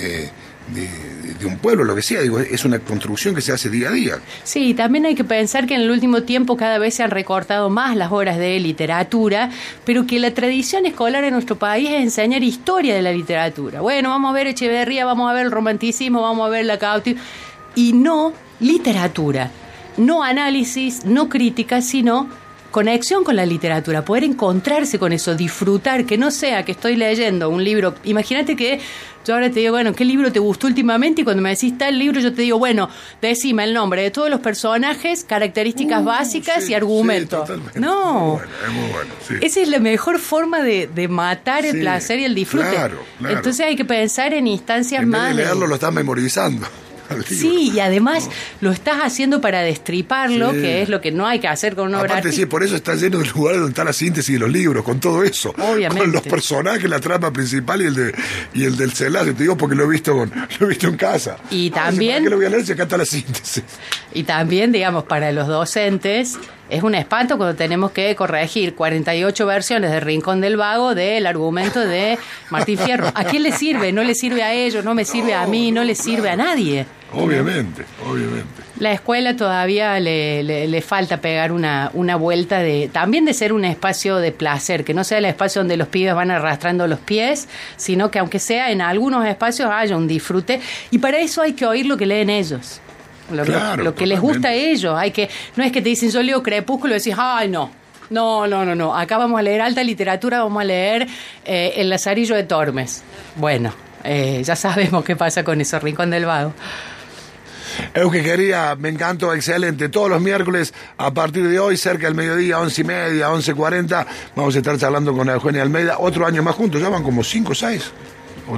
Eh, 0.00 0.30
de, 0.74 1.46
un 1.46 1.58
pueblo, 1.58 1.84
lo 1.84 1.94
que 1.94 2.02
sea, 2.02 2.20
digo, 2.20 2.40
es 2.40 2.64
una 2.64 2.80
construcción 2.80 3.34
que 3.34 3.40
se 3.40 3.52
hace 3.52 3.70
día 3.70 3.88
a 3.88 3.92
día. 3.92 4.18
Sí, 4.42 4.74
también 4.74 5.06
hay 5.06 5.14
que 5.14 5.22
pensar 5.22 5.66
que 5.66 5.74
en 5.74 5.82
el 5.82 5.90
último 5.90 6.24
tiempo 6.24 6.56
cada 6.56 6.78
vez 6.78 6.94
se 6.94 7.04
han 7.04 7.10
recortado 7.10 7.70
más 7.70 7.96
las 7.96 8.10
horas 8.10 8.38
de 8.38 8.58
literatura, 8.58 9.50
pero 9.84 10.04
que 10.06 10.18
la 10.18 10.34
tradición 10.34 10.84
escolar 10.84 11.22
en 11.24 11.34
nuestro 11.34 11.56
país 11.56 11.90
es 11.90 12.02
enseñar 12.02 12.42
historia 12.42 12.94
de 12.94 13.02
la 13.02 13.12
literatura. 13.12 13.80
Bueno, 13.80 14.10
vamos 14.10 14.30
a 14.30 14.34
ver 14.34 14.48
Echeverría, 14.48 15.04
vamos 15.04 15.30
a 15.30 15.34
ver 15.34 15.46
el 15.46 15.52
romanticismo, 15.52 16.22
vamos 16.22 16.44
a 16.44 16.50
ver 16.50 16.66
la 16.66 16.78
cautiva, 16.78 17.20
y 17.76 17.92
no 17.92 18.32
literatura, 18.58 19.52
no 19.96 20.24
análisis, 20.24 21.04
no 21.04 21.28
crítica, 21.28 21.82
sino 21.82 22.28
conexión 22.70 23.24
con 23.24 23.36
la 23.36 23.46
literatura, 23.46 24.04
poder 24.04 24.24
encontrarse 24.24 24.98
con 24.98 25.12
eso, 25.12 25.34
disfrutar, 25.34 26.04
que 26.04 26.18
no 26.18 26.30
sea 26.30 26.64
que 26.64 26.72
estoy 26.72 26.96
leyendo 26.96 27.48
un 27.48 27.64
libro. 27.64 27.94
Imagínate 28.04 28.56
que 28.56 28.80
yo 29.28 29.34
ahora 29.34 29.50
te 29.50 29.60
digo, 29.60 29.72
bueno, 29.72 29.92
¿qué 29.92 30.06
libro 30.06 30.32
te 30.32 30.38
gustó 30.38 30.68
últimamente? 30.68 31.20
Y 31.20 31.24
cuando 31.24 31.42
me 31.42 31.50
decís 31.50 31.76
tal 31.76 31.98
libro, 31.98 32.18
yo 32.18 32.32
te 32.32 32.42
digo, 32.42 32.58
bueno, 32.58 32.88
decime 33.20 33.64
el 33.64 33.74
nombre 33.74 34.02
de 34.02 34.10
todos 34.10 34.30
los 34.30 34.40
personajes, 34.40 35.24
características 35.24 36.00
uh, 36.00 36.04
básicas 36.04 36.68
y 36.70 36.74
argumentos. 36.74 37.50
no. 37.74 38.40
Esa 39.42 39.60
es 39.60 39.68
la 39.68 39.80
mejor 39.80 40.18
forma 40.18 40.62
de, 40.62 41.08
matar 41.08 41.66
el 41.66 41.80
placer 41.80 42.20
y 42.20 42.24
el 42.24 42.34
disfrute. 42.34 42.74
Entonces 43.28 43.66
hay 43.66 43.76
que 43.76 43.84
pensar 43.84 44.32
en 44.32 44.46
instancias 44.46 45.06
más. 45.06 45.36
de 45.36 45.42
leerlo, 45.42 45.66
lo 45.66 45.74
estás 45.74 45.92
memorizando. 45.92 46.66
Sí, 47.28 47.72
y 47.74 47.80
además 47.80 48.28
lo 48.60 48.70
estás 48.70 48.98
haciendo 49.02 49.40
para 49.40 49.60
destriparlo, 49.60 50.52
que 50.52 50.82
es 50.82 50.88
lo 50.88 51.00
que 51.00 51.12
no 51.12 51.26
hay 51.26 51.40
que 51.40 51.48
hacer 51.48 51.74
con 51.74 51.88
una 51.88 52.00
obra 52.00 52.18
Aparte, 52.18 52.32
sí, 52.32 52.46
por 52.46 52.62
eso 52.62 52.76
está 52.76 52.94
lleno 52.94 53.18
de 53.18 53.26
lugares 53.26 53.60
donde 53.60 53.72
está 53.72 53.84
la 53.84 53.92
síntesis 53.92 54.34
de 54.34 54.38
los 54.38 54.50
libros, 54.50 54.84
con 54.84 55.00
todo 55.00 55.22
eso. 55.22 55.50
Obviamente. 55.58 55.98
Con 55.98 56.12
los 56.12 56.22
personajes, 56.22 56.88
la 56.88 57.00
trama 57.00 57.32
principal 57.32 57.82
y 57.82 57.86
el 57.86 57.94
de 57.94 58.14
y 58.54 58.64
el 58.64 58.76
del 58.76 58.92
celaje. 58.92 59.32
Te 59.32 59.42
digo 59.42 59.56
porque 59.56 59.74
lo 59.74 59.84
he 59.84 59.88
visto 59.88 60.16
con, 60.16 60.30
lo 60.58 60.66
he 60.66 60.68
visto 60.68 60.88
en 60.88 60.96
casa. 60.96 61.36
Y 61.50 61.70
también. 61.70 62.24
¿Qué 62.24 62.30
lo 62.30 62.36
voy 62.36 62.46
a 62.46 62.50
leer 62.50 62.64
si 62.64 62.72
acá 62.72 62.84
está 62.84 62.96
la 62.96 63.04
síntesis? 63.04 63.62
Y 64.14 64.24
también, 64.24 64.72
digamos, 64.72 65.04
para 65.04 65.32
los 65.32 65.46
docentes 65.46 66.38
es 66.70 66.82
un 66.82 66.94
espanto 66.94 67.38
cuando 67.38 67.56
tenemos 67.56 67.92
que 67.92 68.14
corregir 68.14 68.74
48 68.74 69.46
versiones 69.46 69.90
de 69.90 70.00
Rincón 70.00 70.40
del 70.40 70.56
Vago 70.56 70.94
del 70.94 71.26
argumento 71.26 71.80
de 71.80 72.18
Martín 72.50 72.78
Fierro. 72.78 73.10
¿A 73.14 73.24
quién 73.24 73.42
le 73.42 73.52
sirve? 73.52 73.92
No 73.92 74.04
le 74.04 74.14
sirve 74.14 74.42
a 74.42 74.52
ellos, 74.52 74.84
no 74.84 74.94
me 74.94 75.04
sirve 75.04 75.34
a 75.34 75.46
mí, 75.46 75.72
no 75.72 75.82
le 75.82 75.94
sirve 75.94 76.28
a 76.28 76.36
nadie. 76.36 76.86
Obviamente, 77.12 77.84
obviamente. 78.06 78.62
La 78.78 78.92
escuela 78.92 79.34
todavía 79.34 79.98
le, 79.98 80.42
le, 80.42 80.82
falta 80.82 81.20
pegar 81.20 81.52
una, 81.52 81.90
una, 81.94 82.16
vuelta 82.16 82.58
de 82.58 82.90
también 82.92 83.24
de 83.24 83.32
ser 83.32 83.52
un 83.52 83.64
espacio 83.64 84.18
de 84.18 84.30
placer, 84.30 84.84
que 84.84 84.92
no 84.92 85.04
sea 85.04 85.18
el 85.18 85.24
espacio 85.24 85.62
donde 85.62 85.76
los 85.76 85.88
pibes 85.88 86.14
van 86.14 86.30
arrastrando 86.30 86.86
los 86.86 86.98
pies, 86.98 87.48
sino 87.76 88.10
que 88.10 88.18
aunque 88.18 88.38
sea 88.38 88.70
en 88.70 88.82
algunos 88.82 89.26
espacios 89.26 89.70
haya 89.72 89.96
un 89.96 90.06
disfrute. 90.06 90.60
Y 90.90 90.98
para 90.98 91.18
eso 91.18 91.40
hay 91.40 91.54
que 91.54 91.64
oír 91.64 91.86
lo 91.86 91.96
que 91.96 92.06
leen 92.06 92.28
ellos 92.28 92.80
lo, 93.30 93.94
que 93.94 94.06
les 94.06 94.20
gusta 94.20 94.48
a 94.48 94.54
ellos. 94.54 94.94
Hay 94.96 95.10
que, 95.10 95.28
no 95.56 95.64
es 95.64 95.72
que 95.72 95.82
te 95.82 95.88
dicen 95.88 96.10
yo 96.10 96.22
leo 96.22 96.42
Crepúsculo 96.42 96.94
y 96.94 96.98
decís, 96.98 97.14
ay 97.16 97.48
no. 97.48 97.70
No, 98.10 98.46
no, 98.46 98.64
no, 98.64 98.74
no. 98.74 98.96
Acá 98.96 99.18
vamos 99.18 99.38
a 99.38 99.42
leer 99.42 99.60
alta 99.60 99.82
literatura, 99.84 100.42
vamos 100.42 100.62
a 100.62 100.64
leer 100.64 101.06
eh, 101.44 101.74
El 101.76 101.90
Lazarillo 101.90 102.34
de 102.36 102.44
Tormes. 102.44 103.02
Bueno, 103.36 103.74
eh, 104.02 104.40
ya 104.42 104.56
sabemos 104.56 105.04
qué 105.04 105.14
pasa 105.14 105.44
con 105.44 105.60
eso, 105.60 105.78
Rincón 105.78 106.08
del 106.08 106.24
Vago. 106.24 106.54
Que 108.10 108.22
quería, 108.22 108.76
me 108.76 108.88
encantó, 108.88 109.34
excelente. 109.34 109.88
Todos 109.88 110.10
los 110.10 110.20
miércoles, 110.20 110.72
a 110.96 111.12
partir 111.12 111.48
de 111.48 111.58
hoy, 111.58 111.76
cerca 111.76 112.06
del 112.06 112.14
mediodía, 112.14 112.58
once 112.58 112.80
y 112.80 112.84
media, 112.84 113.30
once 113.30 113.54
cuarenta, 113.54 114.06
vamos 114.34 114.54
a 114.54 114.58
estar 114.58 114.78
charlando 114.78 115.14
con 115.14 115.28
Eugenia 115.28 115.62
Almeida. 115.62 115.96
Otro 115.98 116.26
año 116.26 116.42
más 116.42 116.54
juntos, 116.54 116.80
ya 116.80 116.88
van 116.88 117.02
como 117.02 117.22
cinco 117.22 117.52
o 117.52 117.54
seis. 117.54 117.90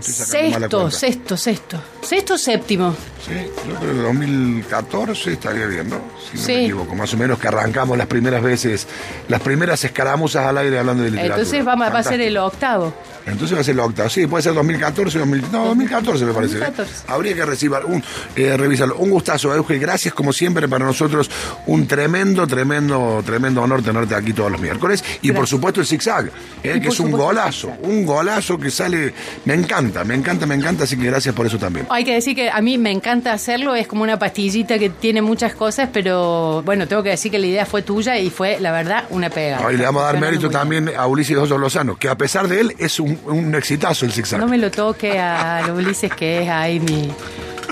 Sexto, 0.01 0.91
sexto, 0.91 1.37
sexto. 1.37 1.83
Sexto, 2.03 2.39
séptimo. 2.39 2.95
Sí, 3.27 3.35
yo 3.69 3.75
creo 3.77 3.93
que 3.93 3.99
2014 3.99 5.33
estaría 5.33 5.67
bien, 5.67 5.91
¿no? 5.91 6.01
Si 6.33 6.39
no 6.39 6.47
me 6.47 6.65
equivoco, 6.65 6.95
más 6.95 7.13
o 7.13 7.17
menos 7.19 7.39
que 7.39 7.49
arrancamos 7.49 7.99
las 7.99 8.07
primeras 8.07 8.43
veces, 8.43 8.87
las 9.29 9.41
primeras 9.41 9.85
escaramuzas 9.85 10.47
al 10.47 10.57
aire 10.59 10.79
hablando 10.79 11.03
de 11.03 11.11
literatura. 11.11 11.37
Entonces 11.37 11.67
va, 11.67 11.75
va 11.75 11.99
a 11.99 12.03
ser 12.03 12.21
el 12.21 12.37
octavo. 12.39 12.95
Entonces 13.27 13.57
va 13.57 13.61
a 13.61 13.65
ser 13.65 13.75
el 13.75 13.81
octavo. 13.81 14.09
Sí, 14.09 14.27
puede 14.27 14.43
ser 14.43 14.55
2014, 14.55 15.19
2000, 15.19 15.53
no, 15.53 15.67
2014 15.67 16.25
me 16.25 16.33
parece. 16.33 16.59
¿eh? 16.59 16.87
Habría 17.09 17.35
que 17.35 17.45
recibir 17.45 17.79
un, 17.85 18.03
eh, 18.37 18.57
revisarlo. 18.57 18.97
Un 18.97 19.11
gustazo, 19.11 19.55
Euge. 19.55 19.79
Gracias 19.79 20.15
como 20.15 20.33
siempre 20.33 20.67
para 20.67 20.87
nosotros. 20.87 21.31
Un 21.67 21.87
tremendo, 21.87 22.47
tremendo, 22.47 23.23
tremendo 23.25 23.63
honor 23.63 23.83
tenerte 23.83 24.15
aquí 24.15 24.33
todos 24.33 24.51
los 24.51 24.61
miércoles. 24.61 25.05
Y 25.21 25.33
por 25.33 25.47
supuesto 25.47 25.81
el 25.81 25.87
zigzag, 25.87 26.31
eh, 26.63 26.81
que 26.81 26.89
es 26.89 27.01
un 27.01 27.11
golazo. 27.11 27.71
Un 27.83 28.07
golazo 28.07 28.59
que 28.59 28.71
sale. 28.71 29.13
Me 29.45 29.53
encanta, 29.53 30.05
me 30.05 30.15
encanta, 30.15 30.47
me 30.47 30.55
encanta. 30.55 30.85
Así 30.85 30.97
que 30.97 31.05
gracias 31.05 31.35
por 31.35 31.47
eso 31.47 31.59
también. 31.59 31.87
Hay 31.91 32.05
que 32.05 32.15
decir 32.15 32.35
que 32.35 32.51
a 32.51 32.61
mí 32.63 32.79
me 32.79 32.91
encanta 32.91 33.10
hacerlo. 33.11 33.75
Es 33.75 33.87
como 33.87 34.03
una 34.03 34.19
pastillita 34.19 34.79
que 34.79 34.91
tiene 34.91 35.23
muchas 35.23 35.55
cosas, 35.55 35.89
pero 35.93 36.63
bueno, 36.65 36.89
tengo 36.89 37.03
que 37.03 37.11
decir 37.11 37.31
que 37.31 37.39
la 37.39 37.47
idea 37.47 37.67
fue 37.67 37.83
tuya 37.83 38.19
y 38.19 38.31
fue, 38.31 38.59
la 38.61 38.73
verdad, 38.73 39.05
una 39.11 39.31
pega. 39.31 39.61
y 39.73 39.77
le 39.77 39.85
vamos 39.85 40.03
a 40.03 40.07
dar 40.07 40.21
mérito 40.21 40.49
también 40.49 40.91
a 40.97 41.07
Ulises 41.07 41.37
José 41.37 41.59
Lozano, 41.59 41.97
que 41.97 42.09
a 42.09 42.17
pesar 42.17 42.49
de 42.49 42.61
él 42.61 42.75
es 42.79 42.99
un 42.99 43.11
un, 43.27 43.55
exitazo 43.55 44.05
el 44.05 44.13
zigzag. 44.13 44.41
No 44.41 44.49
me 44.49 44.59
lo 44.59 44.71
toque 44.71 45.19
a 45.19 45.65
Ulises, 45.75 46.13
que 46.13 46.43
es 46.43 46.49
ahí 46.49 46.81
mi, 46.81 47.11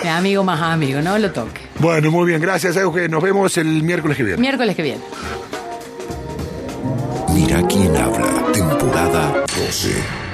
amigo 0.08 0.44
más 0.44 0.60
amigo, 0.60 1.00
no 1.00 1.18
lo 1.18 1.30
toque. 1.30 1.60
Bueno, 1.78 2.10
muy 2.10 2.26
bien, 2.26 2.40
gracias, 2.40 2.76
Eugenio. 2.76 3.08
Nos 3.08 3.22
vemos 3.22 3.56
el 3.56 3.82
miércoles 3.82 4.16
que 4.16 4.22
viene. 4.24 4.40
Miércoles 4.40 4.76
que 4.76 4.82
viene. 4.82 5.00
Mira 7.32 7.62
quién 7.68 7.96
habla, 7.96 8.52
temporada 8.52 9.44
12. 9.46 10.27